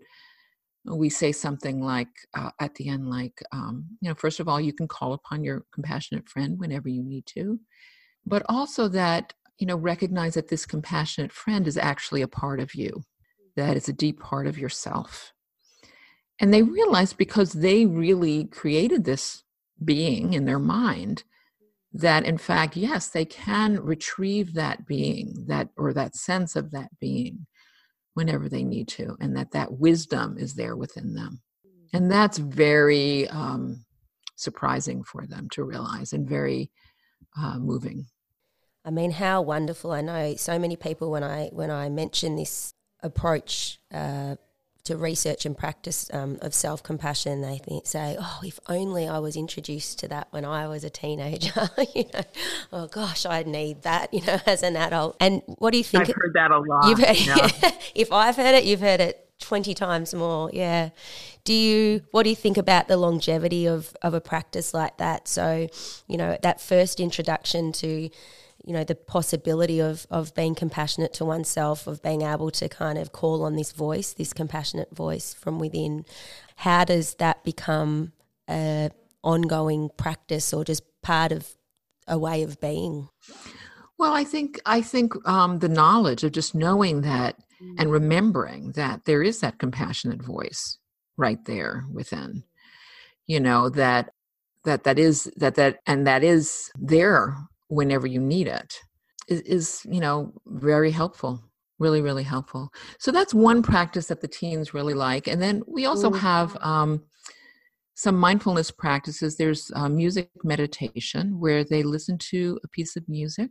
we 0.85 1.11
say 1.11 1.31
something 1.33 1.81
like 1.83 2.09
uh, 2.35 2.51
at 2.59 2.75
the 2.77 2.89
end, 2.89 3.09
like, 3.09 3.43
um, 3.53 3.87
you 4.01 4.09
know, 4.09 4.15
first 4.15 4.41
of 4.41 4.49
all, 4.49 4.61
you 4.61 4.73
can 4.73 4.89
call 4.89 5.13
upon 5.13 5.45
your 5.45 5.65
compassionate 5.73 6.29
friend 6.29 6.59
whenever 6.59 6.89
you 6.89 7.03
need 7.03 7.27
to, 7.27 7.61
but 8.27 8.43
also 8.49 8.89
that, 8.89 9.35
you 9.59 9.67
know, 9.67 9.77
recognize 9.77 10.35
that 10.35 10.49
this 10.49 10.67
compassionate 10.67 11.33
friend 11.33 11.69
is 11.69 11.77
actually 11.77 12.23
a 12.23 12.29
part 12.29 12.61
of 12.61 12.75
you, 12.75 13.03
that 13.57 13.77
it's 13.77 13.89
a 13.89 13.93
deep 13.93 14.21
part 14.21 14.47
of 14.47 14.59
yourself. 14.59 15.33
And 16.41 16.53
they 16.53 16.63
realize 16.63 17.13
because 17.13 17.53
they 17.53 17.85
really 17.85 18.45
created 18.47 19.05
this 19.05 19.45
being 19.85 20.33
in 20.33 20.45
their 20.45 20.59
mind 20.59 21.25
that 21.93 22.25
in 22.25 22.39
fact 22.39 22.77
yes 22.77 23.09
they 23.09 23.25
can 23.25 23.81
retrieve 23.81 24.55
that 24.55 24.87
being 24.87 25.35
that 25.49 25.69
or 25.77 25.93
that 25.93 26.15
sense 26.15 26.55
of 26.55 26.71
that 26.71 26.89
being 27.01 27.47
whenever 28.15 28.49
they 28.49 28.63
need 28.63 28.89
to 28.89 29.17
and 29.21 29.37
that 29.37 29.53
that 29.53 29.73
wisdom 29.73 30.37
is 30.39 30.55
there 30.55 30.77
within 30.77 31.15
them. 31.15 31.41
And 31.93 32.11
that's 32.11 32.39
very 32.39 33.29
um, 33.29 33.85
surprising 34.37 35.03
for 35.03 35.27
them 35.27 35.49
to 35.53 35.65
realize 35.65 36.13
and 36.13 36.29
very 36.29 36.71
uh, 37.39 37.59
moving. 37.59 38.07
I 38.85 38.91
mean 38.91 39.11
how 39.11 39.43
wonderful. 39.43 39.93
I 39.93 40.01
know 40.01 40.35
so 40.37 40.59
many 40.59 40.77
people 40.77 41.11
when 41.11 41.23
i 41.23 41.49
when 41.53 41.71
i 41.71 41.89
mention 41.89 42.37
this 42.37 42.75
approach 43.03 43.79
uh, 43.93 44.37
to 44.85 44.97
research 44.97 45.45
and 45.45 45.57
practice 45.57 46.11
um, 46.13 46.39
of 46.41 46.55
self 46.55 46.83
compassion, 46.83 47.43
they 47.43 47.59
think, 47.59 47.87
say, 47.87 48.17
"Oh, 48.19 48.41
if 48.45 48.59
only 48.69 49.07
I 49.09 49.19
was 49.19 49.37
introduced 49.37 49.99
to 50.01 50.09
that 50.09 50.29
when 50.31 50.45
I 50.45 50.69
was 50.69 50.85
a 50.85 50.91
teenager." 50.91 51.71
you 51.95 52.05
know, 52.15 52.23
oh 52.73 52.87
gosh, 52.87 53.27
I 53.27 53.43
need 53.43 53.83
that. 53.83 54.13
You 54.13 54.23
know, 54.23 54.39
as 54.47 54.63
an 54.63 54.77
adult. 54.77 55.17
And 55.21 55.43
what 55.47 55.73
do 55.73 55.79
you 55.79 55.85
think? 55.85 56.09
I've 56.09 56.15
heard 56.15 56.33
that 56.35 56.51
a 56.51 56.59
lot. 56.59 56.99
Heard, 56.99 57.17
yeah. 57.63 57.71
if 57.95 58.13
I've 58.13 58.37
heard 58.37 58.55
it, 58.55 58.65
you've 58.65 58.81
heard 58.81 59.01
it 59.01 59.29
twenty 59.39 59.75
times 59.75 60.15
more. 60.15 60.51
Yeah. 60.53 60.91
Do 61.45 61.53
you? 61.53 62.03
What 62.11 62.25
do 62.25 62.31
you 62.31 62.37
think 62.37 62.57
about 62.57 62.89
the 62.89 62.97
longevity 62.97 63.67
of 63.67 63.95
of 64.03 64.15
a 64.15 64.21
practice 64.21 64.73
like 64.73 64.97
that? 64.99 65.29
So, 65.29 65.69
you 66.07 66.17
know, 66.17 66.39
that 66.43 66.61
first 66.61 67.01
introduction 67.01 67.73
to 67.73 68.11
you 68.71 68.77
know 68.77 68.85
the 68.85 68.95
possibility 68.95 69.81
of 69.81 70.07
of 70.13 70.33
being 70.37 70.55
compassionate 70.55 71.13
to 71.13 71.25
oneself 71.25 71.89
of 71.89 72.01
being 72.05 72.23
able 72.23 72.53
to 72.53 72.69
kind 72.69 72.99
of 72.99 73.11
call 73.11 73.43
on 73.43 73.57
this 73.57 73.73
voice 73.73 74.13
this 74.13 74.33
compassionate 74.33 74.95
voice 74.95 75.35
from 75.35 75.59
within 75.59 76.05
how 76.55 76.85
does 76.85 77.15
that 77.15 77.43
become 77.43 78.13
a 78.49 78.89
ongoing 79.25 79.91
practice 79.97 80.55
or 80.55 80.65
just 80.65 80.85
part 81.03 81.33
of 81.33 81.49
a 82.07 82.17
way 82.17 82.45
of 82.45 82.61
being 82.61 83.09
well 83.99 84.13
i 84.13 84.23
think 84.23 84.61
i 84.65 84.81
think 84.81 85.15
um, 85.29 85.59
the 85.59 85.69
knowledge 85.69 86.23
of 86.23 86.31
just 86.31 86.55
knowing 86.55 87.01
that 87.01 87.35
and 87.77 87.89
mm. 87.89 87.93
remembering 87.93 88.71
that 88.77 89.05
there 89.05 89.21
is 89.21 89.41
that 89.41 89.59
compassionate 89.59 90.23
voice 90.23 90.79
right 91.17 91.45
there 91.47 91.85
within 91.93 92.45
you 93.27 93.41
know 93.41 93.69
that 93.69 94.11
that 94.65 94.85
that 94.85 94.97
is 94.97 95.25
that 95.37 95.57
that 95.57 95.81
and 95.89 96.07
that 96.07 96.23
is 96.23 96.71
there 96.79 97.35
whenever 97.71 98.07
you 98.07 98.21
need 98.21 98.47
it 98.47 98.79
is, 99.29 99.41
is 99.43 99.87
you 99.89 100.01
know 100.01 100.33
very 100.47 100.91
helpful 100.91 101.43
really 101.79 102.03
really 102.03 102.23
helpful. 102.23 102.71
So 102.99 103.11
that's 103.11 103.33
one 103.33 103.63
practice 103.63 104.09
that 104.09 104.21
the 104.21 104.29
teens 104.29 104.75
really 104.75 104.93
like 104.93 105.27
and 105.27 105.41
then 105.41 105.63
we 105.67 105.87
also 105.87 106.13
have 106.13 106.55
um, 106.61 107.03
some 107.95 108.17
mindfulness 108.17 108.71
practices. 108.71 109.37
There's 109.37 109.71
uh, 109.75 109.89
music 109.89 110.29
meditation 110.45 111.41
where 111.41 111.65
they 111.65 111.83
listen 111.83 112.19
to 112.33 112.61
a 112.65 112.69
piece 112.69 112.97
of 112.97 113.09
music 113.09 113.51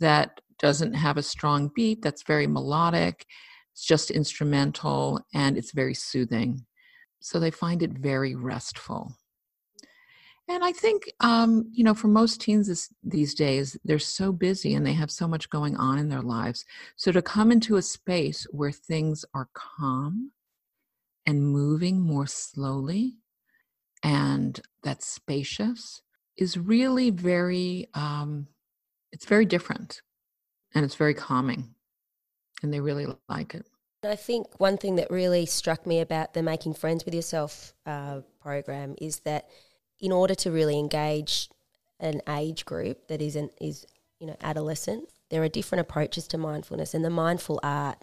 that 0.00 0.40
doesn't 0.58 0.94
have 0.94 1.16
a 1.16 1.22
strong 1.22 1.70
beat 1.76 2.02
that's 2.02 2.24
very 2.24 2.48
melodic 2.48 3.26
it's 3.72 3.84
just 3.84 4.10
instrumental 4.10 5.20
and 5.34 5.56
it's 5.56 5.72
very 5.72 5.94
soothing. 5.94 6.66
So 7.20 7.40
they 7.40 7.50
find 7.50 7.82
it 7.82 7.92
very 7.92 8.34
restful 8.34 9.16
and 10.52 10.62
I 10.62 10.72
think, 10.72 11.10
um, 11.20 11.64
you 11.72 11.82
know, 11.82 11.94
for 11.94 12.08
most 12.08 12.40
teens 12.40 12.68
this, 12.68 12.92
these 13.02 13.34
days, 13.34 13.76
they're 13.84 13.98
so 13.98 14.32
busy 14.32 14.74
and 14.74 14.86
they 14.86 14.92
have 14.92 15.10
so 15.10 15.26
much 15.26 15.48
going 15.48 15.76
on 15.76 15.98
in 15.98 16.08
their 16.08 16.22
lives. 16.22 16.64
So 16.96 17.10
to 17.12 17.22
come 17.22 17.50
into 17.50 17.76
a 17.76 17.82
space 17.82 18.46
where 18.50 18.70
things 18.70 19.24
are 19.34 19.48
calm 19.54 20.32
and 21.26 21.46
moving 21.46 22.00
more 22.00 22.26
slowly 22.26 23.16
and 24.02 24.60
that's 24.82 25.06
spacious 25.06 26.02
is 26.36 26.58
really 26.58 27.10
very, 27.10 27.88
um, 27.94 28.48
it's 29.10 29.26
very 29.26 29.46
different 29.46 30.02
and 30.74 30.84
it's 30.84 30.96
very 30.96 31.14
calming. 31.14 31.74
And 32.62 32.72
they 32.72 32.80
really 32.80 33.06
like 33.28 33.54
it. 33.54 33.66
I 34.04 34.16
think 34.16 34.60
one 34.60 34.76
thing 34.76 34.96
that 34.96 35.10
really 35.10 35.46
struck 35.46 35.86
me 35.86 36.00
about 36.00 36.34
the 36.34 36.42
Making 36.42 36.74
Friends 36.74 37.04
with 37.04 37.14
Yourself 37.14 37.72
uh, 37.86 38.20
program 38.40 38.96
is 39.00 39.20
that 39.20 39.48
in 40.02 40.12
order 40.12 40.34
to 40.34 40.50
really 40.50 40.78
engage 40.78 41.48
an 42.00 42.20
age 42.28 42.66
group 42.66 43.08
that 43.08 43.22
is 43.22 43.36
an, 43.36 43.48
is 43.60 43.86
you 44.18 44.26
know 44.26 44.36
adolescent, 44.42 45.08
there 45.30 45.42
are 45.42 45.48
different 45.48 45.80
approaches 45.80 46.26
to 46.28 46.36
mindfulness, 46.36 46.92
and 46.92 47.04
the 47.04 47.10
mindful 47.10 47.58
art 47.62 47.96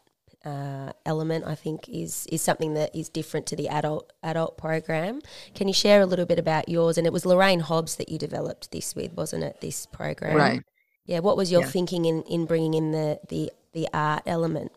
uh, 0.45 0.93
element 1.05 1.45
I 1.45 1.55
think 1.55 1.89
is 1.89 2.25
is 2.31 2.41
something 2.41 2.73
that 2.75 2.95
is 2.95 3.09
different 3.09 3.45
to 3.47 3.55
the 3.55 3.67
adult 3.67 4.11
adult 4.23 4.57
program. 4.57 5.21
Can 5.53 5.67
you 5.67 5.73
share 5.73 6.01
a 6.01 6.05
little 6.05 6.25
bit 6.25 6.39
about 6.39 6.69
yours? 6.69 6.97
And 6.97 7.05
it 7.05 7.13
was 7.13 7.25
Lorraine 7.25 7.59
Hobbs 7.59 7.97
that 7.97 8.09
you 8.09 8.17
developed 8.17 8.71
this 8.71 8.95
with, 8.95 9.13
wasn't 9.13 9.43
it? 9.43 9.59
This 9.61 9.85
program, 9.85 10.37
right? 10.37 10.63
Yeah. 11.05 11.19
What 11.19 11.37
was 11.37 11.51
your 11.51 11.61
yeah. 11.61 11.67
thinking 11.67 12.05
in 12.05 12.23
in 12.23 12.45
bringing 12.45 12.73
in 12.73 12.91
the 12.91 13.19
the 13.27 13.51
the 13.73 13.89
art 13.93 14.23
element? 14.25 14.71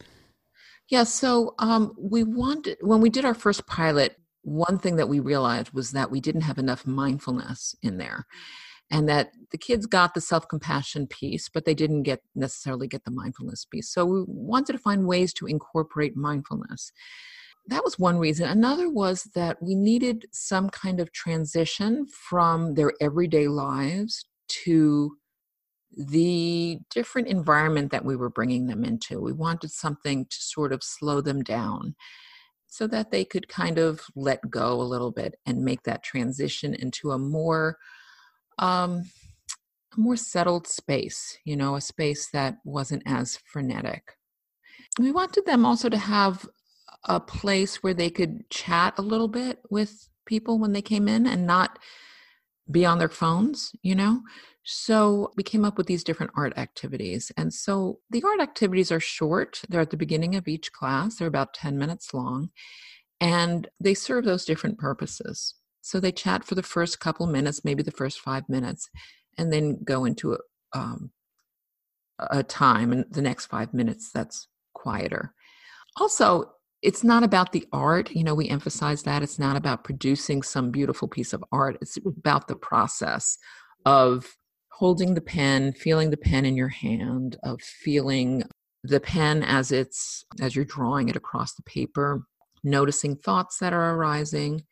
Yeah. 0.88 1.04
So 1.04 1.54
um, 1.60 1.94
we 1.96 2.24
wanted 2.24 2.78
when 2.80 3.00
we 3.00 3.08
did 3.08 3.24
our 3.24 3.34
first 3.34 3.66
pilot, 3.66 4.18
one 4.42 4.78
thing 4.78 4.96
that 4.96 5.08
we 5.08 5.20
realized 5.20 5.72
was 5.72 5.92
that 5.92 6.10
we 6.10 6.20
didn't 6.20 6.42
have 6.42 6.58
enough 6.58 6.86
mindfulness 6.86 7.74
in 7.82 7.98
there 7.98 8.26
and 8.90 9.08
that 9.08 9.30
the 9.50 9.58
kids 9.58 9.86
got 9.86 10.14
the 10.14 10.20
self-compassion 10.20 11.06
piece 11.06 11.48
but 11.48 11.64
they 11.64 11.74
didn't 11.74 12.02
get 12.02 12.20
necessarily 12.34 12.86
get 12.86 13.04
the 13.04 13.10
mindfulness 13.10 13.64
piece. 13.64 13.88
So 13.88 14.04
we 14.04 14.24
wanted 14.26 14.72
to 14.72 14.78
find 14.78 15.06
ways 15.06 15.32
to 15.34 15.46
incorporate 15.46 16.16
mindfulness. 16.16 16.92
That 17.68 17.84
was 17.84 17.98
one 17.98 18.18
reason. 18.18 18.48
Another 18.48 18.90
was 18.90 19.24
that 19.34 19.62
we 19.62 19.74
needed 19.74 20.26
some 20.32 20.68
kind 20.68 20.98
of 20.98 21.12
transition 21.12 22.06
from 22.06 22.74
their 22.74 22.92
everyday 23.00 23.46
lives 23.46 24.26
to 24.64 25.16
the 25.96 26.78
different 26.90 27.28
environment 27.28 27.92
that 27.92 28.04
we 28.04 28.16
were 28.16 28.30
bringing 28.30 28.66
them 28.66 28.82
into. 28.82 29.20
We 29.20 29.32
wanted 29.32 29.70
something 29.70 30.24
to 30.24 30.36
sort 30.40 30.72
of 30.72 30.82
slow 30.82 31.20
them 31.20 31.42
down 31.42 31.94
so 32.72 32.86
that 32.86 33.10
they 33.10 33.22
could 33.22 33.48
kind 33.48 33.76
of 33.76 34.00
let 34.16 34.50
go 34.50 34.80
a 34.80 34.82
little 34.82 35.10
bit 35.10 35.38
and 35.44 35.62
make 35.62 35.82
that 35.82 36.02
transition 36.02 36.72
into 36.72 37.10
a 37.10 37.18
more 37.18 37.76
um, 38.58 39.02
a 39.94 40.00
more 40.00 40.16
settled 40.16 40.66
space, 40.66 41.36
you 41.44 41.54
know, 41.54 41.74
a 41.74 41.82
space 41.82 42.30
that 42.30 42.56
wasn't 42.64 43.02
as 43.04 43.38
frenetic. 43.44 44.16
We 44.98 45.12
wanted 45.12 45.44
them 45.44 45.66
also 45.66 45.90
to 45.90 45.98
have 45.98 46.48
a 47.04 47.20
place 47.20 47.82
where 47.82 47.92
they 47.92 48.08
could 48.08 48.48
chat 48.48 48.94
a 48.96 49.02
little 49.02 49.28
bit 49.28 49.58
with 49.68 50.08
people 50.24 50.58
when 50.58 50.72
they 50.72 50.80
came 50.80 51.08
in 51.08 51.26
and 51.26 51.46
not 51.46 51.78
be 52.70 52.86
on 52.86 52.96
their 52.96 53.10
phones, 53.10 53.72
you 53.82 53.94
know? 53.94 54.22
So 54.64 55.32
we 55.36 55.42
came 55.42 55.64
up 55.64 55.76
with 55.76 55.86
these 55.86 56.04
different 56.04 56.32
art 56.36 56.56
activities. 56.56 57.32
And 57.36 57.52
so 57.52 57.98
the 58.10 58.22
art 58.22 58.40
activities 58.40 58.92
are 58.92 59.00
short, 59.00 59.62
they're 59.68 59.80
at 59.80 59.90
the 59.90 59.96
beginning 59.96 60.36
of 60.36 60.46
each 60.46 60.72
class, 60.72 61.16
they're 61.16 61.28
about 61.28 61.54
10 61.54 61.78
minutes 61.78 62.14
long, 62.14 62.50
and 63.20 63.68
they 63.80 63.94
serve 63.94 64.24
those 64.24 64.44
different 64.44 64.78
purposes. 64.78 65.54
So 65.80 65.98
they 65.98 66.12
chat 66.12 66.44
for 66.44 66.54
the 66.54 66.62
first 66.62 67.00
couple 67.00 67.26
minutes, 67.26 67.64
maybe 67.64 67.82
the 67.82 67.90
first 67.90 68.20
five 68.20 68.48
minutes, 68.48 68.88
and 69.36 69.52
then 69.52 69.78
go 69.84 70.04
into 70.04 70.34
a, 70.34 70.38
um, 70.78 71.10
a 72.18 72.44
time 72.44 72.92
and 72.92 73.04
the 73.10 73.22
next 73.22 73.46
five 73.46 73.74
minutes 73.74 74.12
that's 74.12 74.46
quieter. 74.74 75.34
Also, 75.96 76.52
it's 76.82 77.04
not 77.04 77.22
about 77.22 77.52
the 77.52 77.66
art 77.72 78.10
you 78.10 78.24
know 78.24 78.34
we 78.34 78.48
emphasize 78.48 79.04
that 79.04 79.22
it's 79.22 79.38
not 79.38 79.56
about 79.56 79.84
producing 79.84 80.42
some 80.42 80.72
beautiful 80.72 81.06
piece 81.06 81.32
of 81.32 81.44
art 81.52 81.78
it's 81.80 81.96
about 82.04 82.48
the 82.48 82.56
process 82.56 83.38
of 83.86 84.36
holding 84.72 85.14
the 85.14 85.20
pen 85.20 85.72
feeling 85.72 86.10
the 86.10 86.16
pen 86.16 86.44
in 86.44 86.56
your 86.56 86.68
hand 86.68 87.36
of 87.42 87.60
feeling 87.60 88.42
the 88.82 89.00
pen 89.00 89.42
as 89.42 89.70
it's 89.70 90.24
as 90.40 90.56
you're 90.56 90.64
drawing 90.64 91.08
it 91.08 91.16
across 91.16 91.54
the 91.54 91.62
paper 91.62 92.22
noticing 92.64 93.16
thoughts 93.16 93.58
that 93.58 93.72
are 93.72 93.94
arising 93.94 94.62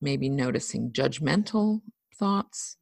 maybe 0.00 0.28
noticing 0.28 0.90
judgmental 0.90 1.80
thoughts 2.18 2.76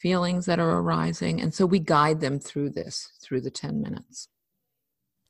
feelings 0.00 0.46
that 0.46 0.58
are 0.58 0.78
arising 0.78 1.40
and 1.40 1.54
so 1.54 1.64
we 1.66 1.78
guide 1.78 2.20
them 2.20 2.38
through 2.38 2.70
this 2.70 3.12
through 3.22 3.40
the 3.40 3.50
10 3.50 3.80
minutes 3.80 4.28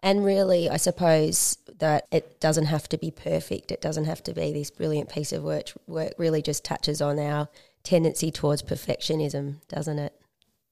and 0.02 0.24
really, 0.24 0.68
I 0.68 0.78
suppose 0.78 1.58
that 1.78 2.06
it 2.10 2.40
doesn't 2.40 2.66
have 2.66 2.88
to 2.88 2.98
be 2.98 3.10
perfect. 3.10 3.70
It 3.70 3.82
doesn't 3.82 4.06
have 4.06 4.22
to 4.24 4.32
be 4.32 4.52
this 4.52 4.70
brilliant 4.70 5.10
piece 5.10 5.32
of 5.32 5.42
work. 5.42 5.72
Work 5.86 6.14
really 6.16 6.42
just 6.42 6.64
touches 6.64 7.02
on 7.02 7.18
our 7.18 7.48
tendency 7.82 8.30
towards 8.30 8.62
perfectionism, 8.62 9.56
doesn't 9.68 9.98
it? 9.98 10.19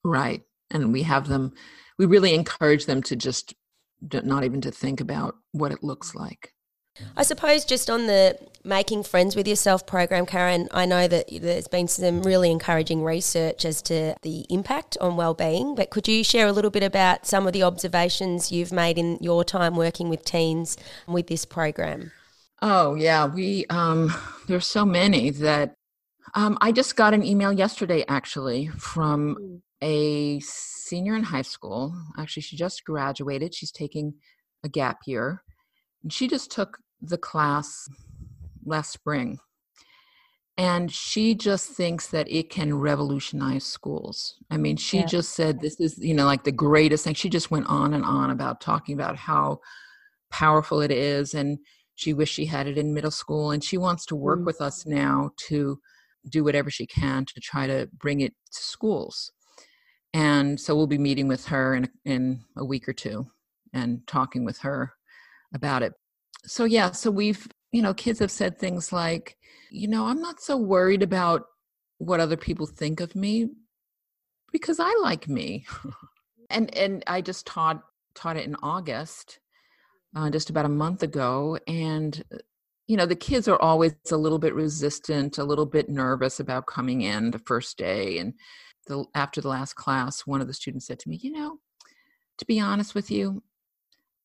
Right. 0.08 0.42
And 0.70 0.92
we 0.92 1.02
have 1.02 1.28
them, 1.28 1.52
we 1.98 2.06
really 2.06 2.34
encourage 2.34 2.86
them 2.86 3.02
to 3.04 3.16
just 3.16 3.54
not 4.00 4.44
even 4.44 4.60
to 4.62 4.70
think 4.70 5.00
about 5.00 5.34
what 5.52 5.72
it 5.72 5.82
looks 5.82 6.14
like. 6.14 6.54
I 7.16 7.22
suppose 7.22 7.64
just 7.64 7.88
on 7.90 8.06
the 8.06 8.36
making 8.64 9.04
friends 9.04 9.36
with 9.36 9.46
yourself 9.46 9.86
program, 9.86 10.26
Karen, 10.26 10.68
I 10.72 10.84
know 10.84 11.06
that 11.06 11.28
there's 11.40 11.68
been 11.68 11.86
some 11.86 12.22
really 12.22 12.50
encouraging 12.50 13.04
research 13.04 13.64
as 13.64 13.80
to 13.82 14.14
the 14.22 14.46
impact 14.50 14.96
on 15.00 15.16
well-being, 15.16 15.74
but 15.74 15.90
could 15.90 16.08
you 16.08 16.24
share 16.24 16.48
a 16.48 16.52
little 16.52 16.70
bit 16.70 16.82
about 16.82 17.26
some 17.26 17.46
of 17.46 17.52
the 17.52 17.62
observations 17.62 18.50
you've 18.50 18.72
made 18.72 18.98
in 18.98 19.18
your 19.20 19.44
time 19.44 19.76
working 19.76 20.08
with 20.08 20.24
teens 20.24 20.76
with 21.06 21.28
this 21.28 21.44
program? 21.44 22.10
Oh 22.60 22.94
yeah, 22.96 23.26
we 23.26 23.66
um, 23.70 24.12
there's 24.48 24.66
so 24.66 24.84
many 24.84 25.30
that 25.30 25.74
um, 26.34 26.58
I 26.60 26.72
just 26.72 26.96
got 26.96 27.14
an 27.14 27.24
email 27.24 27.52
yesterday 27.52 28.04
actually 28.08 28.68
from 28.76 29.34
hmm. 29.34 29.56
A 29.82 30.40
senior 30.40 31.14
in 31.16 31.24
high 31.24 31.42
school. 31.42 31.94
Actually, 32.18 32.42
she 32.42 32.56
just 32.56 32.84
graduated. 32.84 33.54
She's 33.54 33.72
taking 33.72 34.14
a 34.64 34.68
gap 34.68 35.00
year. 35.06 35.42
And 36.02 36.12
she 36.12 36.28
just 36.28 36.50
took 36.50 36.78
the 37.00 37.18
class 37.18 37.88
last 38.64 38.92
spring. 38.92 39.38
And 40.56 40.90
she 40.90 41.36
just 41.36 41.70
thinks 41.70 42.08
that 42.08 42.28
it 42.28 42.50
can 42.50 42.74
revolutionize 42.74 43.64
schools. 43.64 44.34
I 44.50 44.56
mean, 44.56 44.76
she 44.76 44.98
yeah. 44.98 45.06
just 45.06 45.36
said 45.36 45.60
this 45.60 45.78
is, 45.78 45.98
you 45.98 46.14
know, 46.14 46.24
like 46.24 46.42
the 46.42 46.50
greatest 46.50 47.04
thing. 47.04 47.14
She 47.14 47.28
just 47.28 47.50
went 47.50 47.66
on 47.66 47.94
and 47.94 48.04
on 48.04 48.30
about 48.30 48.60
talking 48.60 48.94
about 48.94 49.14
how 49.16 49.60
powerful 50.30 50.80
it 50.80 50.90
is. 50.90 51.32
And 51.32 51.58
she 51.94 52.12
wished 52.12 52.34
she 52.34 52.46
had 52.46 52.66
it 52.66 52.76
in 52.76 52.92
middle 52.92 53.12
school. 53.12 53.52
And 53.52 53.62
she 53.62 53.78
wants 53.78 54.04
to 54.06 54.16
work 54.16 54.40
mm 54.40 54.46
with 54.46 54.60
us 54.60 54.84
now 54.84 55.30
to 55.48 55.78
do 56.28 56.42
whatever 56.42 56.70
she 56.70 56.86
can 56.86 57.24
to 57.24 57.40
try 57.40 57.68
to 57.68 57.88
bring 57.96 58.20
it 58.20 58.34
to 58.50 58.60
schools. 58.60 59.30
And 60.18 60.58
so 60.58 60.74
we'll 60.74 60.88
be 60.88 60.98
meeting 60.98 61.28
with 61.28 61.46
her 61.46 61.74
in, 61.76 61.88
in 62.04 62.40
a 62.56 62.64
week 62.64 62.88
or 62.88 62.92
two 62.92 63.26
and 63.72 64.04
talking 64.06 64.44
with 64.44 64.58
her 64.58 64.92
about 65.54 65.82
it. 65.82 65.92
So 66.44 66.64
yeah 66.64 66.90
so 66.90 67.10
we've 67.10 67.46
you 67.72 67.82
know 67.82 67.94
kids 67.94 68.18
have 68.18 68.30
said 68.30 68.58
things 68.58 68.92
like 68.92 69.36
you 69.70 69.88
know 69.88 70.06
i'm 70.06 70.22
not 70.22 70.40
so 70.40 70.56
worried 70.56 71.02
about 71.02 71.42
what 71.98 72.20
other 72.20 72.36
people 72.36 72.64
think 72.64 73.00
of 73.00 73.14
me 73.14 73.48
because 74.52 74.80
i 74.80 74.92
like 75.02 75.28
me. 75.28 75.66
And 76.50 76.74
and 76.74 77.04
i 77.06 77.20
just 77.20 77.46
taught 77.46 77.82
taught 78.14 78.38
it 78.38 78.46
in 78.46 78.56
august 78.62 79.38
uh, 80.16 80.30
just 80.30 80.50
about 80.50 80.64
a 80.64 80.70
month 80.70 81.02
ago. 81.02 81.58
And 81.66 82.22
you 82.86 82.96
know 82.96 83.04
the 83.06 83.14
kids 83.14 83.48
are 83.48 83.60
always 83.60 83.92
a 84.10 84.16
little 84.16 84.38
bit 84.38 84.54
resistant 84.54 85.36
a 85.36 85.44
little 85.44 85.66
bit 85.66 85.90
nervous 85.90 86.40
about 86.40 86.66
coming 86.66 87.02
in 87.02 87.30
the 87.30 87.38
first 87.40 87.76
day. 87.76 88.18
And 88.18 88.34
the, 88.88 89.04
after 89.14 89.40
the 89.40 89.48
last 89.48 89.74
class 89.74 90.26
one 90.26 90.40
of 90.40 90.46
the 90.46 90.54
students 90.54 90.86
said 90.86 90.98
to 90.98 91.08
me 91.08 91.16
you 91.22 91.30
know 91.30 91.58
to 92.36 92.44
be 92.44 92.60
honest 92.60 92.94
with 92.94 93.10
you 93.10 93.42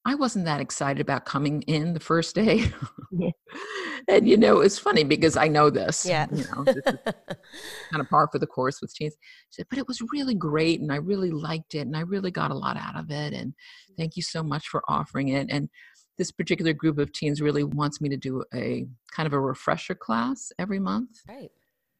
I 0.05 0.15
wasn't 0.15 0.45
that 0.45 0.59
excited 0.59 0.99
about 0.99 1.25
coming 1.25 1.61
in 1.63 1.93
the 1.93 1.99
first 1.99 2.35
day. 2.35 2.65
Yeah. 3.11 3.29
and 4.09 4.27
you 4.27 4.35
know, 4.35 4.59
it's 4.59 4.77
funny 4.77 5.05
because 5.05 5.37
I 5.37 5.47
know 5.47 5.69
this. 5.69 6.05
Yeah. 6.05 6.27
You 6.31 6.43
know, 6.43 6.63
this 6.65 6.81
kind 6.83 8.01
of 8.01 8.09
par 8.09 8.27
for 8.29 8.39
the 8.39 8.47
course 8.47 8.81
with 8.81 8.93
teens. 8.93 9.15
She 9.49 9.61
said, 9.61 9.67
but 9.69 9.79
it 9.79 9.87
was 9.87 10.01
really 10.11 10.35
great 10.35 10.81
and 10.81 10.91
I 10.91 10.97
really 10.97 11.31
liked 11.31 11.75
it 11.75 11.87
and 11.87 11.95
I 11.95 12.01
really 12.01 12.31
got 12.31 12.51
a 12.51 12.55
lot 12.55 12.75
out 12.75 12.97
of 12.97 13.11
it. 13.11 13.33
And 13.33 13.53
thank 13.97 14.17
you 14.17 14.23
so 14.23 14.43
much 14.43 14.67
for 14.67 14.83
offering 14.89 15.29
it. 15.29 15.47
And 15.49 15.69
this 16.17 16.31
particular 16.31 16.73
group 16.73 16.97
of 16.97 17.13
teens 17.13 17.41
really 17.41 17.63
wants 17.63 18.01
me 18.01 18.09
to 18.09 18.17
do 18.17 18.43
a 18.53 18.85
kind 19.11 19.25
of 19.25 19.33
a 19.33 19.39
refresher 19.39 19.95
class 19.95 20.51
every 20.59 20.79
month. 20.79 21.21
Right. 21.29 21.51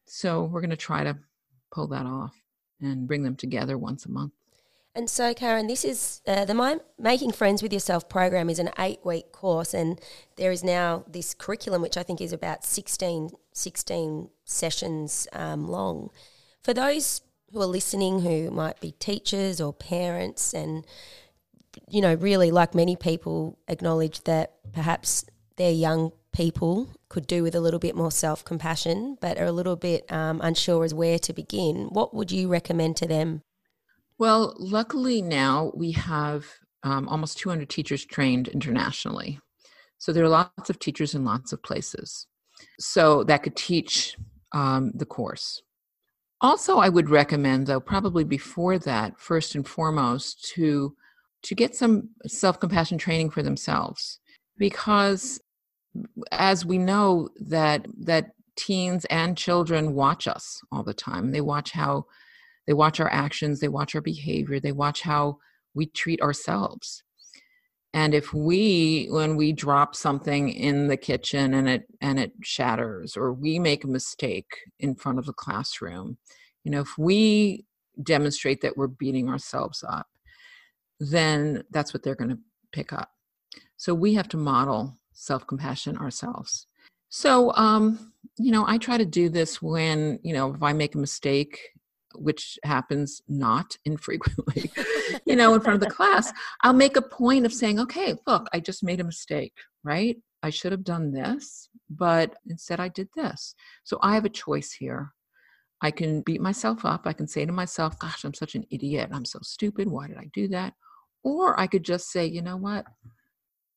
So 0.06 0.44
we're 0.44 0.60
going 0.60 0.70
to 0.70 0.76
try 0.76 1.04
to 1.04 1.16
pull 1.72 1.86
that 1.88 2.04
off 2.04 2.34
and 2.80 3.06
bring 3.06 3.22
them 3.22 3.36
together 3.36 3.78
once 3.78 4.04
a 4.06 4.10
month. 4.10 4.32
And 4.96 5.10
so, 5.10 5.34
Karen, 5.34 5.66
this 5.66 5.84
is 5.84 6.20
uh, 6.24 6.44
the 6.44 6.80
Making 6.98 7.32
Friends 7.32 7.64
with 7.64 7.72
Yourself 7.72 8.08
program 8.08 8.48
is 8.48 8.60
an 8.60 8.70
eight 8.78 9.00
week 9.04 9.32
course, 9.32 9.74
and 9.74 10.00
there 10.36 10.52
is 10.52 10.62
now 10.62 11.04
this 11.08 11.34
curriculum, 11.34 11.82
which 11.82 11.96
I 11.96 12.04
think 12.04 12.20
is 12.20 12.32
about 12.32 12.64
16, 12.64 13.30
16 13.52 14.30
sessions 14.44 15.26
um, 15.32 15.66
long. 15.66 16.10
For 16.62 16.72
those 16.72 17.22
who 17.52 17.60
are 17.60 17.66
listening 17.66 18.20
who 18.20 18.52
might 18.52 18.80
be 18.80 18.92
teachers 18.92 19.60
or 19.60 19.72
parents, 19.72 20.54
and 20.54 20.86
you 21.88 22.00
know, 22.00 22.14
really 22.14 22.52
like 22.52 22.72
many 22.72 22.94
people 22.94 23.58
acknowledge 23.66 24.22
that 24.24 24.54
perhaps 24.72 25.24
their 25.56 25.72
young 25.72 26.12
people 26.34 26.88
could 27.08 27.26
do 27.26 27.42
with 27.42 27.54
a 27.54 27.60
little 27.60 27.80
bit 27.80 27.96
more 27.96 28.10
self 28.10 28.44
compassion, 28.44 29.16
but 29.20 29.38
are 29.38 29.46
a 29.46 29.52
little 29.52 29.76
bit 29.76 30.10
um, 30.12 30.40
unsure 30.42 30.84
as 30.84 30.92
where 30.92 31.18
to 31.20 31.32
begin, 31.32 31.86
what 31.90 32.12
would 32.12 32.30
you 32.30 32.48
recommend 32.48 32.96
to 32.98 33.06
them? 33.06 33.42
Well, 34.18 34.54
luckily 34.58 35.22
now 35.22 35.72
we 35.74 35.92
have 35.92 36.44
um, 36.82 37.08
almost 37.08 37.38
200 37.38 37.70
teachers 37.70 38.04
trained 38.04 38.48
internationally. 38.48 39.40
So 39.98 40.12
there 40.12 40.24
are 40.24 40.28
lots 40.28 40.68
of 40.68 40.78
teachers 40.78 41.14
in 41.14 41.24
lots 41.24 41.52
of 41.52 41.62
places. 41.62 42.26
So 42.78 43.24
that 43.24 43.42
could 43.42 43.56
teach 43.56 44.16
um, 44.52 44.92
the 44.94 45.06
course. 45.06 45.62
Also, 46.40 46.78
I 46.78 46.88
would 46.88 47.08
recommend, 47.08 47.66
though, 47.66 47.80
probably 47.80 48.24
before 48.24 48.78
that, 48.80 49.18
first 49.18 49.54
and 49.54 49.66
foremost, 49.66 50.44
to 50.54 50.94
to 51.42 51.54
get 51.54 51.76
some 51.76 52.08
self-compassion 52.26 52.96
training 52.96 53.28
for 53.28 53.42
themselves, 53.42 54.18
because 54.56 55.40
as 56.32 56.64
we 56.64 56.78
know 56.78 57.28
that 57.36 57.86
that 58.00 58.32
teens 58.56 59.04
and 59.06 59.36
children 59.36 59.94
watch 59.94 60.28
us 60.28 60.60
all 60.70 60.82
the 60.82 60.94
time. 60.94 61.32
They 61.32 61.40
watch 61.40 61.72
how 61.72 62.06
they 62.66 62.72
watch 62.72 63.00
our 63.00 63.10
actions, 63.10 63.60
they 63.60 63.68
watch 63.68 63.94
our 63.94 64.00
behavior, 64.00 64.60
they 64.60 64.72
watch 64.72 65.02
how 65.02 65.38
we 65.74 65.86
treat 65.86 66.20
ourselves. 66.22 67.02
And 67.92 68.14
if 68.14 68.34
we 68.34 69.06
when 69.10 69.36
we 69.36 69.52
drop 69.52 69.94
something 69.94 70.48
in 70.48 70.88
the 70.88 70.96
kitchen 70.96 71.54
and 71.54 71.68
it 71.68 71.84
and 72.00 72.18
it 72.18 72.32
shatters 72.42 73.16
or 73.16 73.32
we 73.32 73.58
make 73.58 73.84
a 73.84 73.88
mistake 73.88 74.50
in 74.80 74.94
front 74.94 75.18
of 75.18 75.26
the 75.26 75.32
classroom, 75.32 76.18
you 76.64 76.70
know, 76.70 76.80
if 76.80 76.98
we 76.98 77.64
demonstrate 78.02 78.60
that 78.62 78.76
we're 78.76 78.88
beating 78.88 79.28
ourselves 79.28 79.84
up, 79.88 80.08
then 80.98 81.62
that's 81.70 81.94
what 81.94 82.02
they're 82.02 82.16
going 82.16 82.30
to 82.30 82.38
pick 82.72 82.92
up. 82.92 83.10
So 83.76 83.94
we 83.94 84.14
have 84.14 84.28
to 84.30 84.36
model 84.36 84.98
self-compassion 85.14 85.96
ourselves. 85.96 86.66
So 87.08 87.54
um, 87.54 88.12
you 88.36 88.50
know, 88.50 88.64
I 88.66 88.78
try 88.78 88.98
to 88.98 89.04
do 89.04 89.28
this 89.28 89.62
when, 89.62 90.18
you 90.22 90.34
know, 90.34 90.54
if 90.54 90.62
I 90.62 90.72
make 90.72 90.94
a 90.94 90.98
mistake 90.98 91.58
which 92.16 92.58
happens 92.62 93.22
not 93.28 93.76
infrequently, 93.84 94.70
you 95.26 95.34
know, 95.34 95.54
in 95.54 95.60
front 95.60 95.74
of 95.74 95.80
the 95.80 95.94
class, 95.94 96.32
I'll 96.62 96.72
make 96.72 96.96
a 96.96 97.02
point 97.02 97.44
of 97.44 97.52
saying, 97.52 97.80
okay, 97.80 98.14
look, 98.26 98.46
I 98.52 98.60
just 98.60 98.84
made 98.84 99.00
a 99.00 99.04
mistake, 99.04 99.54
right? 99.82 100.16
I 100.42 100.50
should 100.50 100.72
have 100.72 100.84
done 100.84 101.12
this, 101.12 101.68
but 101.90 102.36
instead 102.48 102.80
I 102.80 102.88
did 102.88 103.08
this. 103.16 103.54
So 103.82 103.98
I 104.02 104.14
have 104.14 104.24
a 104.24 104.30
choice 104.30 104.72
here. 104.72 105.12
I 105.80 105.90
can 105.90 106.22
beat 106.22 106.40
myself 106.40 106.84
up. 106.84 107.02
I 107.04 107.12
can 107.12 107.26
say 107.26 107.44
to 107.44 107.52
myself, 107.52 107.98
gosh, 107.98 108.24
I'm 108.24 108.34
such 108.34 108.54
an 108.54 108.64
idiot. 108.70 109.10
I'm 109.12 109.24
so 109.24 109.40
stupid. 109.42 109.88
Why 109.88 110.06
did 110.06 110.16
I 110.16 110.30
do 110.32 110.48
that? 110.48 110.74
Or 111.22 111.58
I 111.58 111.66
could 111.66 111.82
just 111.82 112.10
say, 112.10 112.26
you 112.26 112.42
know 112.42 112.56
what? 112.56 112.86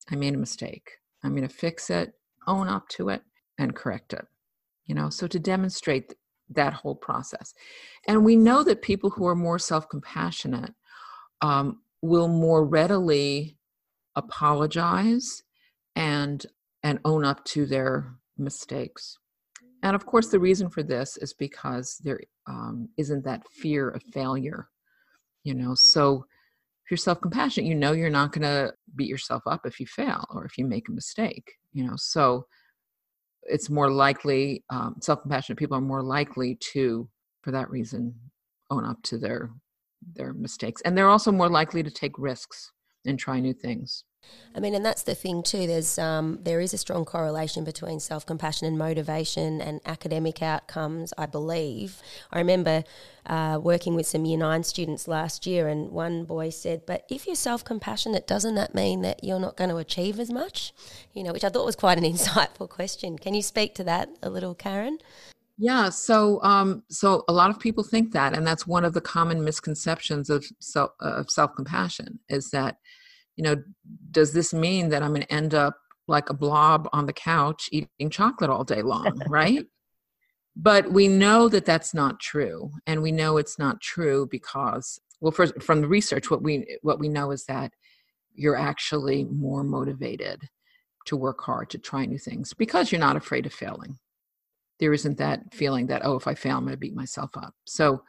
I 0.09 0.15
made 0.15 0.35
a 0.35 0.37
mistake. 0.37 0.91
I'm 1.27 1.35
going 1.35 1.47
to 1.47 1.53
fix 1.53 1.89
it, 1.89 2.13
own 2.47 2.67
up 2.67 2.87
to 2.89 3.09
it, 3.09 3.21
and 3.57 3.75
correct 3.75 4.13
it. 4.13 4.25
You 4.85 4.95
know, 4.95 5.09
so 5.09 5.27
to 5.27 5.39
demonstrate 5.39 6.15
that 6.49 6.73
whole 6.73 6.95
process. 6.95 7.53
And 8.07 8.23
we 8.23 8.37
know 8.37 8.63
that 8.63 8.81
people 8.81 9.09
who 9.09 9.27
are 9.27 9.35
more 9.35 9.59
self 9.59 9.89
compassionate 9.89 10.73
um, 11.41 11.81
will 12.01 12.27
more 12.27 12.65
readily 12.65 13.57
apologize 14.15 15.43
and 15.95 16.45
and 16.83 16.99
own 17.05 17.25
up 17.25 17.43
to 17.45 17.65
their 17.65 18.15
mistakes 18.37 19.17
and 19.83 19.95
of 19.95 20.05
course 20.05 20.29
the 20.29 20.39
reason 20.39 20.69
for 20.69 20.83
this 20.83 21.17
is 21.17 21.33
because 21.33 21.99
there 22.03 22.19
um, 22.47 22.89
not 22.97 23.23
that 23.23 23.47
fear 23.47 23.89
of 23.89 24.01
failure 24.03 24.69
you 25.43 25.53
know 25.53 25.75
so 25.75 26.25
if 26.87 26.91
you're 26.91 26.97
self-compassionate 26.97 27.67
you 27.67 27.75
know 27.75 27.91
you're 27.91 28.09
not 28.09 28.31
going 28.31 28.43
to 28.43 28.73
beat 28.95 29.09
yourself 29.09 29.43
up 29.45 29.65
if 29.65 29.77
you 29.77 29.85
fail 29.85 30.23
or 30.29 30.45
if 30.45 30.57
you 30.57 30.65
make 30.65 30.87
a 30.87 30.93
mistake 30.93 31.55
you 31.73 31.85
know 31.85 31.95
so 31.97 32.45
it's 33.43 33.69
more 33.69 33.91
likely 33.91 34.63
um, 34.69 34.95
self-compassionate 35.01 35.59
people 35.59 35.75
are 35.75 35.81
more 35.81 36.01
likely 36.01 36.57
to 36.61 37.09
for 37.41 37.51
that 37.51 37.69
reason 37.69 38.15
own 38.71 38.85
up 38.85 39.01
to 39.03 39.17
their 39.17 39.49
their 40.15 40.31
mistakes 40.31 40.81
and 40.85 40.97
they're 40.97 41.09
also 41.09 41.29
more 41.29 41.49
likely 41.49 41.83
to 41.83 41.91
take 41.91 42.17
risks 42.17 42.71
and 43.05 43.19
try 43.19 43.37
new 43.37 43.53
things 43.53 44.05
I 44.57 44.59
mean, 44.59 44.73
and 44.73 44.83
that's 44.83 45.03
the 45.03 45.13
thing 45.13 45.43
too. 45.43 45.67
There's 45.67 45.99
um, 45.99 46.39
there 46.41 46.59
is 46.59 46.73
a 46.73 46.79
strong 46.79 47.05
correlation 47.05 47.63
between 47.63 47.99
self 47.99 48.25
compassion 48.25 48.67
and 48.67 48.75
motivation 48.75 49.61
and 49.61 49.81
academic 49.85 50.41
outcomes. 50.41 51.13
I 51.15 51.27
believe. 51.27 52.01
I 52.31 52.39
remember 52.39 52.83
uh, 53.27 53.59
working 53.61 53.93
with 53.93 54.07
some 54.07 54.25
Year 54.25 54.39
Nine 54.39 54.63
students 54.63 55.07
last 55.07 55.45
year, 55.45 55.67
and 55.67 55.91
one 55.91 56.23
boy 56.23 56.49
said, 56.49 56.87
"But 56.87 57.05
if 57.07 57.27
you're 57.27 57.35
self 57.35 57.63
compassionate, 57.63 58.25
doesn't 58.25 58.55
that 58.55 58.73
mean 58.73 59.01
that 59.03 59.23
you're 59.23 59.39
not 59.39 59.57
going 59.57 59.69
to 59.69 59.77
achieve 59.77 60.19
as 60.19 60.31
much?" 60.31 60.73
You 61.13 61.23
know, 61.23 61.33
which 61.33 61.43
I 61.43 61.49
thought 61.49 61.65
was 61.65 61.75
quite 61.75 61.99
an 61.99 62.03
insightful 62.11 62.67
question. 62.67 63.19
Can 63.19 63.35
you 63.35 63.43
speak 63.43 63.75
to 63.75 63.83
that 63.83 64.09
a 64.23 64.29
little, 64.31 64.55
Karen? 64.55 64.97
Yeah, 65.59 65.89
so 65.89 66.41
um, 66.41 66.81
so 66.89 67.23
a 67.27 67.33
lot 67.33 67.51
of 67.51 67.59
people 67.59 67.83
think 67.83 68.11
that, 68.13 68.35
and 68.35 68.45
that's 68.45 68.65
one 68.65 68.85
of 68.85 68.93
the 68.93 69.01
common 69.01 69.43
misconceptions 69.43 70.31
of 70.31 70.45
self 70.59 70.91
of 70.99 71.29
self 71.29 71.55
compassion 71.55 72.19
is 72.27 72.49
that 72.49 72.77
you 73.37 73.43
know, 73.43 73.55
does 74.11 74.33
this 74.33 74.53
mean 74.53 74.89
that 74.89 75.01
I'm 75.01 75.11
going 75.11 75.21
to 75.21 75.33
end 75.33 75.53
up 75.53 75.77
like 76.07 76.29
a 76.29 76.33
blob 76.33 76.89
on 76.91 77.05
the 77.05 77.13
couch 77.13 77.69
eating 77.71 78.09
chocolate 78.09 78.49
all 78.49 78.63
day 78.63 78.81
long, 78.81 79.21
right? 79.29 79.65
but 80.59 80.91
we 80.91 81.07
know 81.07 81.47
that 81.49 81.65
that's 81.65 81.93
not 81.93 82.19
true, 82.19 82.71
and 82.87 83.03
we 83.03 83.11
know 83.11 83.37
it's 83.37 83.59
not 83.59 83.79
true 83.79 84.27
because, 84.31 84.99
well, 85.21 85.31
first 85.31 85.61
from 85.61 85.81
the 85.81 85.87
research, 85.87 86.31
what 86.31 86.41
we 86.41 86.79
what 86.81 86.99
we 86.99 87.07
know 87.07 87.31
is 87.31 87.45
that 87.45 87.71
you're 88.33 88.55
actually 88.55 89.25
more 89.25 89.63
motivated 89.63 90.41
to 91.05 91.15
work 91.15 91.41
hard 91.41 91.69
to 91.69 91.77
try 91.77 92.05
new 92.05 92.17
things 92.17 92.53
because 92.53 92.91
you're 92.91 92.99
not 92.99 93.15
afraid 93.15 93.45
of 93.45 93.53
failing. 93.53 93.97
There 94.79 94.93
isn't 94.93 95.19
that 95.19 95.53
feeling 95.53 95.87
that 95.87 96.03
oh, 96.03 96.15
if 96.15 96.27
I 96.27 96.33
fail, 96.33 96.57
I'm 96.57 96.63
going 96.63 96.73
to 96.73 96.77
beat 96.77 96.95
myself 96.95 97.29
up. 97.37 97.53
So 97.67 98.01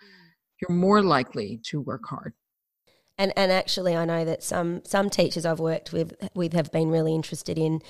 you're 0.61 0.77
more 0.77 1.03
likely 1.03 1.61
to 1.65 1.83
work 1.83 2.07
hard 2.07 2.33
and 3.19 3.33
and 3.37 3.53
actually 3.53 3.97
I 3.97 4.05
know 4.05 4.25
that 4.25 4.43
some 4.43 4.83
some 4.85 5.11
teachers 5.11 5.45
I've 5.45 5.61
worked 5.61 5.93
with 5.93 6.15
with 6.35 6.53
have 6.53 6.73
been 6.73 6.91
really 6.91 7.15
interested 7.15 7.59
in 7.59 7.83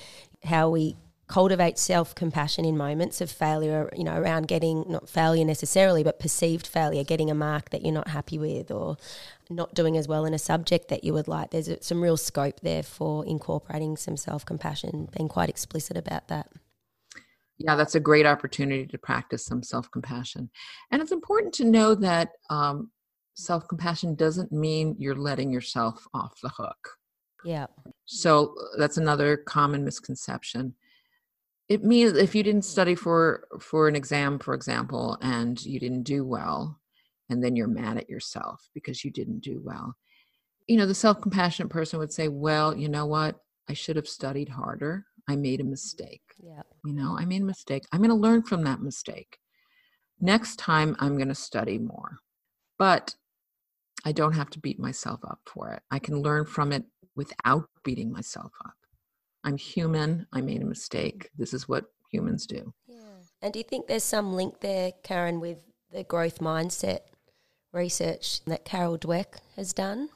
how 0.43 0.69
we 0.69 0.97
cultivate 1.27 1.77
self-compassion 1.77 2.65
in 2.65 2.75
moments 2.75 3.21
of 3.21 3.29
failure 3.29 3.87
you 3.95 4.03
know 4.03 4.19
around 4.19 4.47
getting 4.47 4.83
not 4.89 5.07
failure 5.07 5.45
necessarily 5.45 6.03
but 6.03 6.19
perceived 6.19 6.65
failure 6.65 7.03
getting 7.03 7.29
a 7.29 7.35
mark 7.35 7.69
that 7.69 7.83
you're 7.83 7.93
not 7.93 8.07
happy 8.07 8.39
with 8.39 8.71
or 8.71 8.97
not 9.49 9.73
doing 9.75 9.95
as 9.95 10.07
well 10.07 10.25
in 10.25 10.33
a 10.33 10.39
subject 10.39 10.89
that 10.89 11.03
you 11.03 11.13
would 11.13 11.27
like. 11.27 11.51
There's 11.51 11.69
some 11.81 12.01
real 12.01 12.17
scope 12.17 12.59
there 12.61 12.83
for 12.83 13.25
incorporating 13.25 13.97
some 13.97 14.15
self-compassion 14.17 15.09
being 15.15 15.27
quite 15.29 15.49
explicit 15.49 15.97
about 15.97 16.27
that. 16.27 16.49
Yeah 17.59 17.75
that's 17.75 17.95
a 17.95 17.99
great 17.99 18.25
opportunity 18.25 18.87
to 18.87 18.97
practice 18.97 19.45
some 19.45 19.61
self-compassion. 19.61 20.49
And 20.91 21.01
it's 21.01 21.11
important 21.11 21.53
to 21.55 21.65
know 21.65 21.93
that 21.95 22.29
um, 22.49 22.89
self 23.39 23.67
compassion 23.67 24.15
doesn't 24.15 24.51
mean 24.51 24.95
you're 24.99 25.15
letting 25.15 25.51
yourself 25.51 26.07
off 26.13 26.39
the 26.41 26.49
hook. 26.49 26.97
Yeah. 27.43 27.67
So 28.05 28.55
uh, 28.59 28.77
that's 28.77 28.97
another 28.97 29.37
common 29.37 29.85
misconception. 29.85 30.75
It 31.69 31.83
means 31.83 32.17
if 32.17 32.35
you 32.35 32.43
didn't 32.43 32.65
study 32.65 32.95
for 32.95 33.47
for 33.59 33.87
an 33.87 33.95
exam, 33.95 34.39
for 34.39 34.53
example, 34.53 35.17
and 35.21 35.63
you 35.63 35.79
didn't 35.79 36.03
do 36.03 36.25
well, 36.25 36.79
and 37.29 37.43
then 37.43 37.55
you're 37.55 37.67
mad 37.67 37.97
at 37.97 38.09
yourself 38.09 38.67
because 38.73 39.05
you 39.05 39.11
didn't 39.11 39.39
do 39.39 39.61
well. 39.63 39.95
You 40.67 40.77
know, 40.77 40.85
the 40.85 40.95
self 40.95 41.21
compassionate 41.21 41.71
person 41.71 41.99
would 41.99 42.13
say, 42.13 42.27
Well, 42.27 42.75
you 42.75 42.89
know 42.89 43.05
what? 43.05 43.39
I 43.69 43.73
should 43.73 43.95
have 43.95 44.07
studied 44.07 44.49
harder. 44.49 45.05
I 45.27 45.35
made 45.35 45.61
a 45.61 45.63
mistake. 45.63 46.23
Yeah. 46.43 46.63
You 46.83 46.93
know, 46.93 47.15
I 47.17 47.25
made 47.25 47.43
a 47.43 47.45
mistake. 47.45 47.85
I'm 47.91 47.99
going 47.99 48.09
to 48.09 48.15
learn 48.15 48.41
from 48.41 48.63
that 48.63 48.81
mistake. 48.81 49.37
Next 50.19 50.57
time, 50.57 50.95
I'm 50.99 51.17
going 51.17 51.29
to 51.29 51.35
study 51.35 51.77
more. 51.77 52.17
But 52.79 53.13
I 54.05 54.11
don't 54.11 54.33
have 54.33 54.49
to 54.51 54.59
beat 54.59 54.79
myself 54.79 55.19
up 55.23 55.39
for 55.45 55.71
it. 55.71 55.81
I 55.91 55.99
can 55.99 56.21
learn 56.21 56.45
from 56.45 56.71
it 56.71 56.85
without 57.15 57.69
beating 57.83 58.11
myself 58.11 58.51
up. 58.65 58.73
I'm 59.43 59.57
human. 59.57 60.27
I 60.33 60.41
made 60.41 60.61
a 60.61 60.65
mistake. 60.65 61.29
This 61.37 61.53
is 61.53 61.67
what 61.67 61.85
humans 62.11 62.45
do. 62.45 62.73
Yeah. 62.87 62.97
And 63.41 63.53
do 63.53 63.59
you 63.59 63.63
think 63.63 63.87
there's 63.87 64.03
some 64.03 64.33
link 64.33 64.59
there, 64.61 64.93
Karen, 65.03 65.39
with 65.39 65.59
the 65.91 66.03
growth 66.03 66.39
mindset 66.39 66.99
research 67.71 68.43
that 68.45 68.65
Carol 68.65 68.97
Dweck 68.97 69.39
has 69.55 69.73
done? 69.73 70.09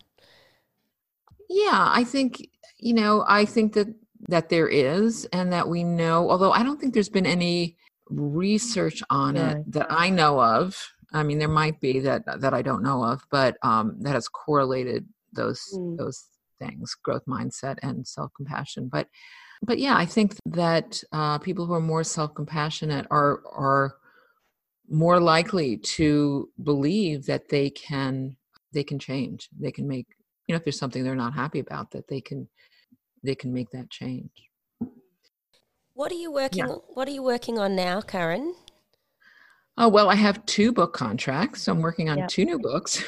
Yeah, 1.49 1.87
I 1.89 2.03
think, 2.03 2.47
you 2.79 2.93
know, 2.93 3.23
I 3.27 3.45
think 3.45 3.73
that 3.73 3.87
that 4.29 4.49
there 4.49 4.69
is 4.69 5.25
and 5.33 5.51
that 5.51 5.67
we 5.67 5.83
know, 5.83 6.29
although 6.29 6.51
I 6.51 6.63
don't 6.63 6.79
think 6.79 6.93
there's 6.93 7.09
been 7.09 7.25
any 7.25 7.75
research 8.09 9.03
on 9.09 9.35
no. 9.35 9.47
it 9.47 9.71
that 9.73 9.87
I 9.89 10.09
know 10.09 10.41
of 10.41 10.92
I 11.13 11.23
mean, 11.23 11.37
there 11.37 11.47
might 11.47 11.79
be 11.79 11.99
that 11.99 12.23
that 12.41 12.53
I 12.53 12.61
don't 12.61 12.83
know 12.83 13.03
of, 13.03 13.23
but 13.29 13.57
um, 13.61 13.97
that 13.99 14.13
has 14.13 14.27
correlated 14.27 15.07
those 15.31 15.61
mm. 15.73 15.97
those 15.97 16.25
things, 16.59 16.95
growth 17.03 17.23
mindset 17.27 17.77
and 17.83 18.07
self 18.07 18.31
compassion. 18.35 18.89
But 18.91 19.07
but 19.61 19.79
yeah, 19.79 19.95
I 19.95 20.05
think 20.05 20.35
that 20.45 21.01
uh, 21.11 21.37
people 21.37 21.65
who 21.65 21.73
are 21.73 21.81
more 21.81 22.03
self 22.03 22.33
compassionate 22.33 23.07
are 23.11 23.41
are 23.45 23.95
more 24.89 25.19
likely 25.19 25.77
to 25.77 26.49
believe 26.61 27.25
that 27.25 27.49
they 27.49 27.69
can 27.69 28.35
they 28.73 28.83
can 28.83 28.99
change. 28.99 29.49
They 29.57 29.71
can 29.71 29.87
make 29.87 30.07
you 30.47 30.53
know 30.53 30.57
if 30.57 30.63
there's 30.63 30.79
something 30.79 31.03
they're 31.03 31.15
not 31.15 31.33
happy 31.33 31.59
about 31.59 31.91
that 31.91 32.07
they 32.07 32.21
can 32.21 32.49
they 33.23 33.35
can 33.35 33.53
make 33.53 33.69
that 33.71 33.89
change. 33.89 34.31
What 35.93 36.11
are 36.11 36.15
you 36.15 36.31
working? 36.31 36.67
Yeah. 36.67 36.75
What 36.93 37.07
are 37.07 37.11
you 37.11 37.23
working 37.23 37.59
on 37.59 37.75
now, 37.75 38.01
Karen? 38.01 38.55
Oh, 39.77 39.89
well, 39.89 40.09
I 40.09 40.15
have 40.15 40.45
two 40.45 40.71
book 40.71 40.93
contracts. 40.93 41.63
So 41.63 41.71
I'm 41.71 41.81
working 41.81 42.09
on 42.09 42.19
yep. 42.19 42.27
two 42.29 42.45
new 42.45 42.59
books. 42.59 43.03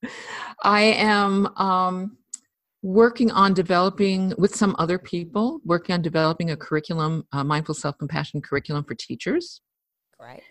I 0.62 0.82
am 0.82 1.46
um, 1.56 2.16
working 2.82 3.32
on 3.32 3.54
developing, 3.54 4.32
with 4.38 4.54
some 4.54 4.76
other 4.78 4.98
people, 4.98 5.60
working 5.64 5.94
on 5.94 6.02
developing 6.02 6.50
a 6.50 6.56
curriculum, 6.56 7.26
a 7.32 7.42
mindful 7.42 7.74
self 7.74 7.98
compassion 7.98 8.40
curriculum 8.40 8.84
for 8.84 8.94
teachers. 8.94 9.60
Great. 10.18 10.42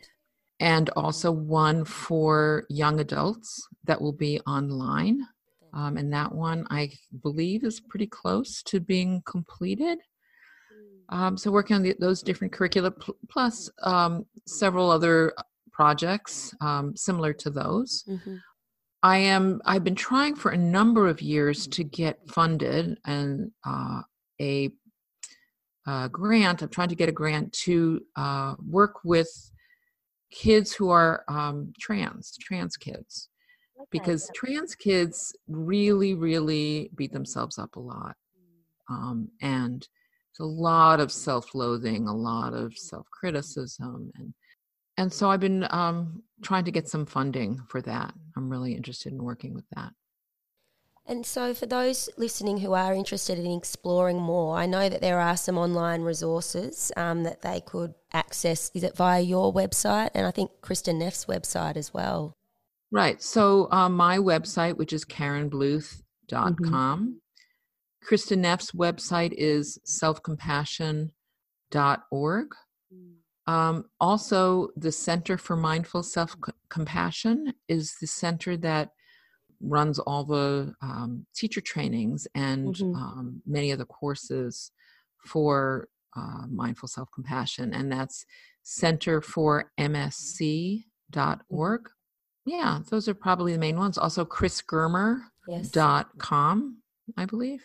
And 0.60 0.90
also 0.92 1.32
one 1.32 1.86
for 1.86 2.66
young 2.70 3.00
adults 3.00 3.68
that 3.86 4.02
will 4.02 4.14
be 4.14 4.40
online. 4.42 5.22
Um, 5.74 5.98
and 5.98 6.12
that 6.14 6.34
one 6.34 6.66
I 6.70 6.92
believe 7.22 7.66
is 7.66 7.82
pretty 7.82 8.08
close 8.08 8.64
to 8.64 8.80
being 8.80 9.22
completed. 9.26 10.00
Um, 11.10 11.38
so 11.38 11.52
working 11.52 11.76
on 11.76 11.84
the, 11.84 11.96
those 12.00 12.22
different 12.22 12.54
curricula 12.54 12.92
pl- 12.92 13.18
plus 13.30 13.70
um, 13.84 14.26
several 14.48 14.90
other 14.90 15.34
projects 15.72 16.54
um, 16.62 16.96
similar 16.96 17.34
to 17.34 17.50
those. 17.50 18.04
Mm-hmm. 18.08 18.36
I 19.04 19.18
am. 19.18 19.62
I've 19.66 19.84
been 19.84 19.94
trying 19.96 20.36
for 20.36 20.52
a 20.52 20.58
number 20.58 21.08
of 21.08 21.22
years 21.22 21.68
to 21.68 21.84
get 21.84 22.28
funded 22.28 22.98
and 23.06 23.52
uh, 23.64 24.02
a, 24.42 24.72
a, 25.86 26.10
grant. 26.10 26.64
I'm 26.64 26.70
trying 26.70 26.90
to 26.90 26.96
get 26.96 27.10
a 27.10 27.12
grant 27.12 27.54
to 27.66 28.02
uh, 28.16 28.56
work 28.68 28.96
with 29.04 29.30
kids 30.32 30.74
who 30.74 30.90
are 30.90 31.24
um, 31.28 31.72
trans, 31.80 32.36
trans 32.42 32.78
kids, 32.78 33.30
okay. 33.80 33.88
because 33.92 34.32
trans 34.34 34.74
kids 34.74 35.36
really, 35.48 36.16
really 36.16 36.90
beat 36.96 37.14
themselves 37.14 37.60
up 37.60 37.76
a 37.76 37.80
lot, 37.80 38.16
mm. 38.36 39.86
And 40.40 40.46
a 40.46 40.48
lot 40.48 41.00
of 41.00 41.12
self-loathing, 41.12 42.08
a 42.08 42.16
lot 42.16 42.54
of 42.54 42.78
self-criticism, 42.78 44.12
and 44.16 44.34
and 44.98 45.12
so 45.12 45.30
I've 45.30 45.42
been 45.42 45.68
um, 45.72 46.24
trying 46.42 46.64
to 46.66 46.72
get 46.72 46.88
some 46.88 47.06
funding 47.06 47.60
for 47.68 47.82
that. 47.82 48.14
I'm 48.38 48.50
really 48.50 48.74
interested 48.74 49.12
in 49.12 49.22
working 49.22 49.54
with 49.54 49.66
that. 49.76 49.92
And 51.08 51.24
so, 51.26 51.54
for 51.54 51.68
those 51.68 52.10
listening 52.18 52.58
who 52.58 52.74
are 52.74 52.94
interested 52.94 53.38
in 53.38 53.52
exploring 53.52 54.18
more, 54.18 54.58
I 54.58 54.66
know 54.66 54.90
that 54.90 55.02
there 55.02 55.20
are 55.20 55.38
some 55.38 55.58
online 55.58 56.02
resources 56.02 56.92
um, 56.98 57.24
that 57.24 57.44
they 57.44 57.62
could 57.62 57.94
access. 58.12 58.72
Is 58.74 58.84
it 58.84 58.98
via 58.98 59.22
your 59.22 59.54
website? 59.54 60.10
And 60.16 60.26
I 60.26 60.32
think 60.32 60.50
Kristin 60.62 60.96
Neff's 60.96 61.26
website 61.26 61.78
as 61.78 61.94
well. 61.94 62.34
Right. 62.92 63.22
So, 63.22 63.68
uh, 63.72 63.90
my 63.90 64.18
website, 64.18 64.78
which 64.78 64.94
is 64.94 65.06
karenbluth.com, 65.06 66.64
mm-hmm. 66.64 67.12
Kristin 68.06 68.40
Neff's 68.40 68.72
website 68.72 69.34
is 69.34 69.80
selfcompassion.org. 69.86 72.48
Mm. 72.94 73.14
Um, 73.48 73.86
also, 74.00 74.70
the 74.76 74.92
Center 74.92 75.38
for 75.38 75.56
Mindful 75.56 76.02
Self 76.04 76.36
Compassion 76.70 77.54
is 77.68 77.96
the 78.02 78.08
center 78.08 78.58
that 78.58 78.90
runs 79.62 80.00
all 80.00 80.24
the 80.24 80.74
um, 80.82 81.26
teacher 81.36 81.62
trainings 81.62 82.28
and 82.36 82.76
mm-hmm. 82.76 82.96
um, 82.96 83.42
many 83.46 83.72
of 83.72 83.80
the 83.80 83.86
courses 83.86 84.72
for 85.26 85.88
uh, 86.16 86.46
mindful 86.50 86.88
self 86.88 87.10
compassion, 87.14 87.74
and 87.74 87.92
that's 87.92 88.26
Center 88.64 89.22
for 89.22 89.72
MSC.org. 89.80 91.82
Mm-hmm. 91.82 92.48
Yeah, 92.48 92.80
those 92.90 93.08
are 93.08 93.14
probably 93.14 93.54
the 93.54 93.60
main 93.60 93.78
ones. 93.78 93.98
Also, 93.98 94.26
chrisgermer.com, 94.26 95.22
yes. 95.48 95.72
I 97.18 97.26
believe. 97.26 97.64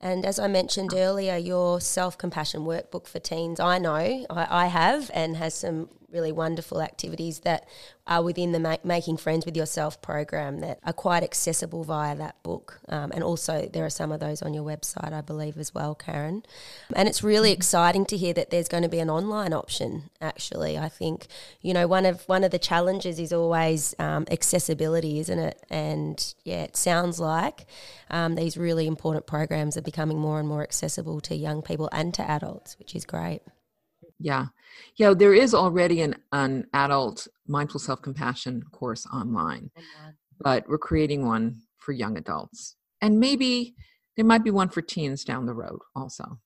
And 0.00 0.24
as 0.24 0.38
I 0.38 0.46
mentioned 0.46 0.94
earlier, 0.94 1.36
your 1.36 1.80
self 1.80 2.16
compassion 2.16 2.62
workbook 2.62 3.06
for 3.06 3.18
teens, 3.18 3.58
I 3.58 3.78
know 3.78 3.94
I, 3.94 4.26
I, 4.30 4.66
have 4.66 5.10
and 5.12 5.36
has 5.36 5.54
some 5.54 5.88
really 6.10 6.32
wonderful 6.32 6.80
activities 6.80 7.40
that 7.40 7.68
are 8.06 8.22
within 8.22 8.52
the 8.52 8.60
Ma- 8.60 8.76
Making 8.82 9.18
Friends 9.18 9.44
with 9.44 9.56
Yourself 9.56 10.00
program 10.00 10.60
that 10.60 10.78
are 10.84 10.92
quite 10.92 11.22
accessible 11.22 11.84
via 11.84 12.16
that 12.16 12.42
book. 12.42 12.80
Um, 12.88 13.12
and 13.12 13.22
also, 13.22 13.68
there 13.70 13.84
are 13.84 13.90
some 13.90 14.10
of 14.10 14.20
those 14.20 14.40
on 14.40 14.54
your 14.54 14.64
website, 14.64 15.12
I 15.12 15.20
believe, 15.20 15.58
as 15.58 15.74
well, 15.74 15.94
Karen. 15.94 16.42
And 16.94 17.08
it's 17.08 17.22
really 17.22 17.52
exciting 17.52 18.06
to 18.06 18.16
hear 18.16 18.32
that 18.34 18.50
there's 18.50 18.68
going 18.68 18.82
to 18.82 18.88
be 18.88 19.00
an 19.00 19.10
online 19.10 19.52
option. 19.52 20.04
Actually, 20.20 20.78
I 20.78 20.88
think 20.88 21.26
you 21.60 21.74
know 21.74 21.86
one 21.86 22.06
of 22.06 22.22
one 22.28 22.44
of 22.44 22.50
the 22.50 22.58
challenges 22.58 23.18
is 23.18 23.32
always 23.32 23.94
um, 23.98 24.24
accessibility, 24.30 25.18
isn't 25.20 25.38
it? 25.38 25.62
And 25.68 26.34
yeah, 26.44 26.62
it 26.62 26.76
sounds 26.76 27.20
like 27.20 27.66
um, 28.10 28.34
these 28.34 28.56
really 28.56 28.86
important 28.86 29.26
programs 29.26 29.76
are 29.76 29.82
becoming 29.82 30.18
more 30.18 30.38
and 30.38 30.48
more 30.48 30.62
accessible 30.62 31.20
to 31.22 31.34
young 31.34 31.62
people 31.62 31.88
and 31.92 32.14
to 32.14 32.28
adults, 32.28 32.78
which 32.78 32.94
is 32.94 33.04
great. 33.04 33.42
Yeah. 34.18 34.46
Yeah, 34.96 35.14
there 35.14 35.34
is 35.34 35.54
already 35.54 36.02
an, 36.02 36.16
an 36.32 36.66
adult 36.72 37.28
mindful 37.46 37.80
self 37.80 38.02
compassion 38.02 38.62
course 38.72 39.06
online, 39.12 39.70
oh, 39.76 39.82
but 40.40 40.68
we're 40.68 40.78
creating 40.78 41.26
one 41.26 41.62
for 41.78 41.92
young 41.92 42.16
adults. 42.16 42.76
And 43.00 43.20
maybe 43.20 43.74
there 44.16 44.24
might 44.24 44.44
be 44.44 44.50
one 44.50 44.68
for 44.68 44.82
teens 44.82 45.24
down 45.24 45.46
the 45.46 45.54
road 45.54 45.78
also. 45.94 46.38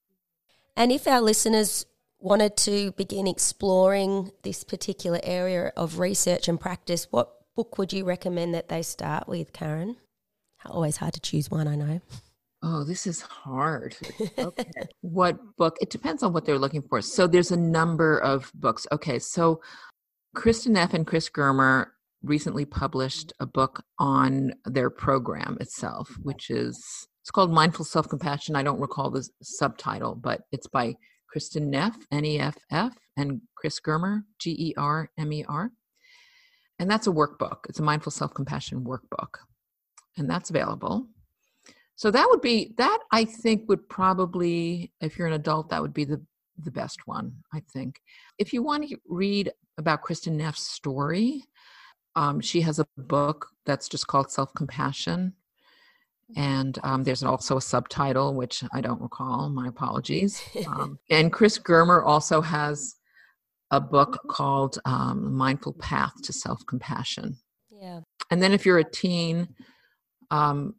And 0.77 0.93
if 0.93 1.07
our 1.07 1.21
listeners 1.21 1.87
wanted 2.19 2.57
to 2.57 2.93
begin 2.93 3.27
exploring 3.27 4.31
this 4.43 4.65
particular 4.65 5.21
area 5.23 5.73
of 5.77 5.99
research 5.99 6.49
and 6.49 6.61
practice, 6.61 7.09
what 7.11 7.31
book 7.57 7.79
would 7.79 7.93
you 7.93 8.05
recommend 8.05 8.55
that 8.55 8.69
they 8.69 8.83
start 8.83 9.29
with, 9.29 9.53
Karen? 9.53 9.97
Always 10.65 10.99
hard 10.99 11.15
to 11.15 11.21
choose 11.21 11.51
one, 11.51 11.67
I 11.67 11.75
know. 11.75 12.01
Oh, 12.63 12.85
this 12.85 13.07
is 13.07 13.21
hard. 13.21 13.97
Okay. 14.39 14.65
what 15.01 15.39
book? 15.57 15.77
It 15.81 15.91
depends 15.91 16.23
on 16.23 16.33
what 16.33 16.45
they're 16.45 16.59
looking 16.59 16.83
for. 16.83 17.03
So 17.03 17.27
there's 17.27 17.51
a 17.51 17.57
number 17.57 18.19
of 18.19 18.53
books. 18.55 18.87
Okay, 18.93 19.19
so 19.19 19.61
Kristin 20.37 20.71
Neff 20.71 20.95
and 20.95 21.07
Chris 21.07 21.29
Germer 21.29 21.87
recently 22.23 22.65
published 22.65 23.33
a 23.41 23.47
book 23.47 23.83
on 23.99 24.53
their 24.65 24.91
program 24.91 25.57
itself, 25.61 26.17
which 26.23 26.51
is 26.51 27.09
it's 27.23 27.31
called 27.31 27.53
Mindful 27.53 27.85
Self 27.85 28.09
Compassion. 28.09 28.55
I 28.55 28.63
don't 28.63 28.81
recall 28.81 29.11
the 29.11 29.29
subtitle, 29.43 30.15
but 30.15 30.43
it's 30.53 30.69
by 30.69 30.95
Kristin 31.35 31.69
Neff, 31.69 31.97
N 32.13 32.25
E 32.25 32.39
F 32.39 32.57
F, 32.71 32.95
and 33.17 33.41
Chris 33.57 33.81
Germer, 33.81 34.23
G 34.39 34.51
E 34.53 34.75
R 34.77 35.11
M 35.19 35.33
E 35.33 35.45
R. 35.49 35.71
And 36.79 36.91
that's 36.91 37.07
a 37.07 37.13
workbook. 37.13 37.59
It's 37.69 37.79
a 37.81 37.83
mindful 37.83 38.13
self 38.13 38.35
compassion 38.35 38.85
workbook. 38.85 39.39
And 40.17 40.29
that's 40.29 40.51
available. 40.51 41.09
So 42.03 42.11
that 42.11 42.27
would 42.29 42.41
be 42.41 42.75
that 42.79 42.99
I 43.13 43.25
think 43.25 43.69
would 43.69 43.89
probably 43.89 44.91
if 45.01 45.17
you're 45.17 45.29
an 45.29 45.35
adult 45.35 45.69
that 45.69 45.81
would 45.81 45.95
be 45.95 46.05
the 46.05 46.21
the 46.65 46.73
best 46.73 46.99
one, 47.07 47.33
I 47.55 47.63
think. 47.73 48.01
If 48.39 48.53
you 48.53 48.61
want 48.61 48.89
to 48.89 48.97
read 49.07 49.53
about 49.79 50.03
Kristin 50.03 50.33
Neff's 50.33 50.67
story, 50.67 51.45
um, 52.17 52.41
she 52.41 52.61
has 52.63 52.81
a 52.81 52.89
book 52.97 53.47
that's 53.67 53.89
just 53.89 54.09
called 54.09 54.33
Self 54.33 54.53
Compassion. 54.55 55.35
And 56.37 56.77
um, 56.83 57.05
there's 57.05 57.23
also 57.23 57.57
a 57.59 57.63
subtitle, 57.63 58.35
which 58.35 58.65
I 58.73 58.81
don't 58.81 59.01
recall. 59.01 59.49
My 59.49 59.69
apologies. 59.69 60.43
Um, 60.67 60.99
and 61.11 61.33
Chris 61.33 61.57
Germer 61.57 62.05
also 62.05 62.41
has 62.41 62.97
a 63.71 63.81
book 63.81 64.19
called 64.27 64.77
um, 64.87 65.33
Mindful 65.37 65.75
Path 65.75 66.15
to 66.25 66.33
Self 66.33 66.67
Compassion. 66.67 67.37
Yeah. 67.71 68.01
And 68.33 68.43
then 68.43 68.51
if 68.51 68.67
you're 68.67 68.79
a 68.81 68.91
teen, 68.91 69.55
um, 70.33 70.75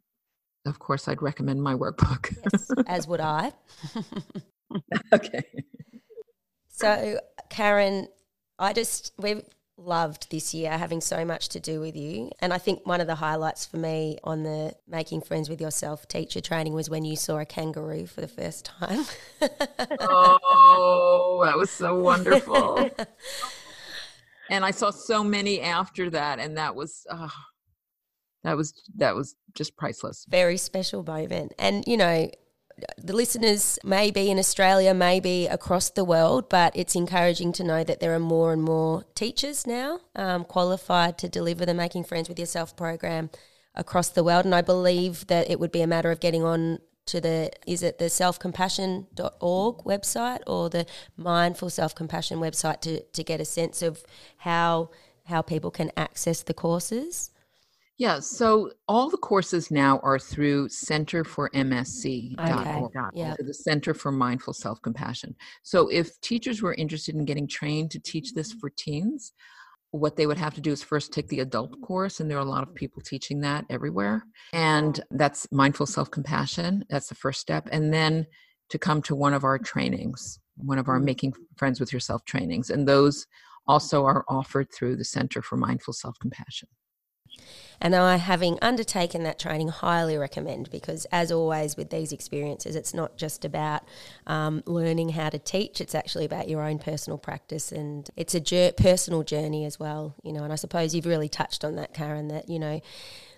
of 0.66 0.78
course, 0.78 1.08
I'd 1.08 1.22
recommend 1.22 1.62
my 1.62 1.74
workbook. 1.74 2.34
yes, 2.52 2.70
as 2.86 3.06
would 3.06 3.20
I. 3.20 3.52
okay. 5.12 5.44
So, 6.68 7.18
Karen, 7.50 8.08
I 8.58 8.72
just, 8.72 9.12
we've 9.18 9.42
loved 9.76 10.30
this 10.30 10.54
year 10.54 10.70
having 10.70 11.00
so 11.00 11.24
much 11.24 11.48
to 11.50 11.60
do 11.60 11.80
with 11.80 11.96
you. 11.96 12.30
And 12.40 12.52
I 12.52 12.58
think 12.58 12.86
one 12.86 13.00
of 13.00 13.06
the 13.06 13.16
highlights 13.16 13.66
for 13.66 13.76
me 13.76 14.18
on 14.24 14.42
the 14.42 14.74
Making 14.86 15.20
Friends 15.20 15.48
with 15.48 15.60
Yourself 15.60 16.06
teacher 16.08 16.40
training 16.40 16.74
was 16.74 16.88
when 16.88 17.04
you 17.04 17.16
saw 17.16 17.38
a 17.38 17.44
kangaroo 17.44 18.06
for 18.06 18.20
the 18.20 18.28
first 18.28 18.64
time. 18.64 19.04
oh, 20.00 21.42
that 21.44 21.56
was 21.56 21.70
so 21.70 21.98
wonderful. 21.98 22.90
and 24.50 24.64
I 24.64 24.70
saw 24.70 24.90
so 24.90 25.24
many 25.24 25.60
after 25.60 26.10
that. 26.10 26.38
And 26.38 26.56
that 26.56 26.74
was, 26.74 27.06
oh, 27.10 27.32
that 28.44 28.56
was 28.56 28.74
that 28.96 29.14
was 29.14 29.34
just 29.54 29.76
priceless. 29.76 30.26
Very 30.28 30.56
special 30.56 31.02
moment. 31.02 31.52
And 31.58 31.84
you 31.86 31.96
know 31.96 32.30
the 32.98 33.14
listeners 33.14 33.78
may 33.84 34.10
be 34.10 34.30
in 34.30 34.38
Australia, 34.38 34.94
may 34.94 35.20
be 35.20 35.46
across 35.46 35.90
the 35.90 36.04
world, 36.04 36.48
but 36.48 36.72
it's 36.76 36.94
encouraging 36.94 37.52
to 37.52 37.64
know 37.64 37.84
that 37.84 38.00
there 38.00 38.14
are 38.14 38.20
more 38.20 38.52
and 38.52 38.62
more 38.62 39.04
teachers 39.14 39.66
now 39.66 40.00
um, 40.16 40.44
qualified 40.44 41.16
to 41.18 41.28
deliver 41.28 41.64
the 41.64 41.74
Making 41.74 42.04
Friends 42.04 42.28
with 42.28 42.38
Yourself 42.38 42.76
program 42.76 43.30
across 43.74 44.08
the 44.08 44.24
world. 44.24 44.44
And 44.44 44.54
I 44.54 44.62
believe 44.62 45.26
that 45.28 45.50
it 45.50 45.60
would 45.60 45.72
be 45.72 45.82
a 45.82 45.86
matter 45.86 46.10
of 46.10 46.20
getting 46.20 46.42
on 46.42 46.78
to 47.06 47.20
the 47.20 47.50
is 47.66 47.82
it 47.82 47.98
the 47.98 48.06
selfcompassion.org 48.06 49.76
website 49.84 50.40
or 50.46 50.70
the 50.70 50.86
mindful 51.16 51.68
self 51.68 51.94
compassion 51.94 52.38
website 52.38 52.80
to, 52.80 53.02
to 53.02 53.22
get 53.22 53.40
a 53.40 53.44
sense 53.44 53.82
of 53.82 54.04
how 54.38 54.90
how 55.26 55.42
people 55.42 55.70
can 55.70 55.90
access 55.96 56.42
the 56.42 56.54
courses 56.54 57.30
yeah, 57.96 58.18
so 58.18 58.72
all 58.88 59.08
the 59.08 59.16
courses 59.16 59.70
now 59.70 60.00
are 60.02 60.18
through 60.18 60.68
Center 60.68 61.22
for 61.22 61.48
MSC. 61.50 62.34
Okay. 62.40 62.82
Yeah. 63.14 63.34
the 63.38 63.54
Center 63.54 63.94
for 63.94 64.10
Mindful 64.10 64.52
Self 64.52 64.82
Compassion. 64.82 65.36
So 65.62 65.88
if 65.88 66.20
teachers 66.20 66.60
were 66.60 66.74
interested 66.74 67.14
in 67.14 67.24
getting 67.24 67.46
trained 67.46 67.92
to 67.92 68.00
teach 68.00 68.34
this 68.34 68.52
for 68.52 68.70
teens, 68.70 69.32
what 69.92 70.16
they 70.16 70.26
would 70.26 70.38
have 70.38 70.54
to 70.54 70.60
do 70.60 70.72
is 70.72 70.82
first 70.82 71.12
take 71.12 71.28
the 71.28 71.38
adult 71.38 71.80
course, 71.82 72.18
and 72.18 72.28
there 72.28 72.36
are 72.36 72.40
a 72.40 72.44
lot 72.44 72.66
of 72.66 72.74
people 72.74 73.00
teaching 73.00 73.40
that 73.42 73.64
everywhere. 73.70 74.24
And 74.52 75.00
that's 75.12 75.46
mindful 75.52 75.86
self 75.86 76.10
compassion. 76.10 76.84
That's 76.90 77.08
the 77.08 77.14
first 77.14 77.40
step. 77.40 77.68
And 77.70 77.94
then 77.94 78.26
to 78.70 78.78
come 78.78 79.02
to 79.02 79.14
one 79.14 79.34
of 79.34 79.44
our 79.44 79.58
trainings, 79.58 80.40
one 80.56 80.78
of 80.78 80.88
our 80.88 80.96
mm-hmm. 80.96 81.04
Making 81.04 81.34
Friends 81.56 81.78
with 81.78 81.92
Yourself 81.92 82.24
trainings. 82.24 82.70
And 82.70 82.88
those 82.88 83.24
also 83.68 84.04
are 84.04 84.24
offered 84.28 84.72
through 84.72 84.96
the 84.96 85.04
Center 85.04 85.42
for 85.42 85.56
Mindful 85.56 85.94
Self 85.94 86.18
Compassion. 86.18 86.68
And 87.80 87.94
I, 87.94 88.16
having 88.16 88.58
undertaken 88.62 89.24
that 89.24 89.38
training, 89.38 89.68
highly 89.68 90.16
recommend 90.16 90.70
because, 90.70 91.06
as 91.12 91.30
always 91.30 91.76
with 91.76 91.90
these 91.90 92.12
experiences, 92.12 92.76
it's 92.76 92.94
not 92.94 93.16
just 93.16 93.44
about 93.44 93.82
um, 94.26 94.62
learning 94.66 95.10
how 95.10 95.28
to 95.28 95.38
teach; 95.38 95.80
it's 95.80 95.94
actually 95.94 96.24
about 96.24 96.48
your 96.48 96.62
own 96.62 96.78
personal 96.78 97.18
practice, 97.18 97.72
and 97.72 98.08
it's 98.16 98.34
a 98.34 98.72
personal 98.72 99.22
journey 99.22 99.64
as 99.64 99.78
well. 99.78 100.14
You 100.22 100.32
know, 100.32 100.44
and 100.44 100.52
I 100.52 100.56
suppose 100.56 100.94
you've 100.94 101.06
really 101.06 101.28
touched 101.28 101.64
on 101.64 101.76
that, 101.76 101.92
Karen. 101.92 102.28
That 102.28 102.48
you 102.48 102.58
know, 102.58 102.80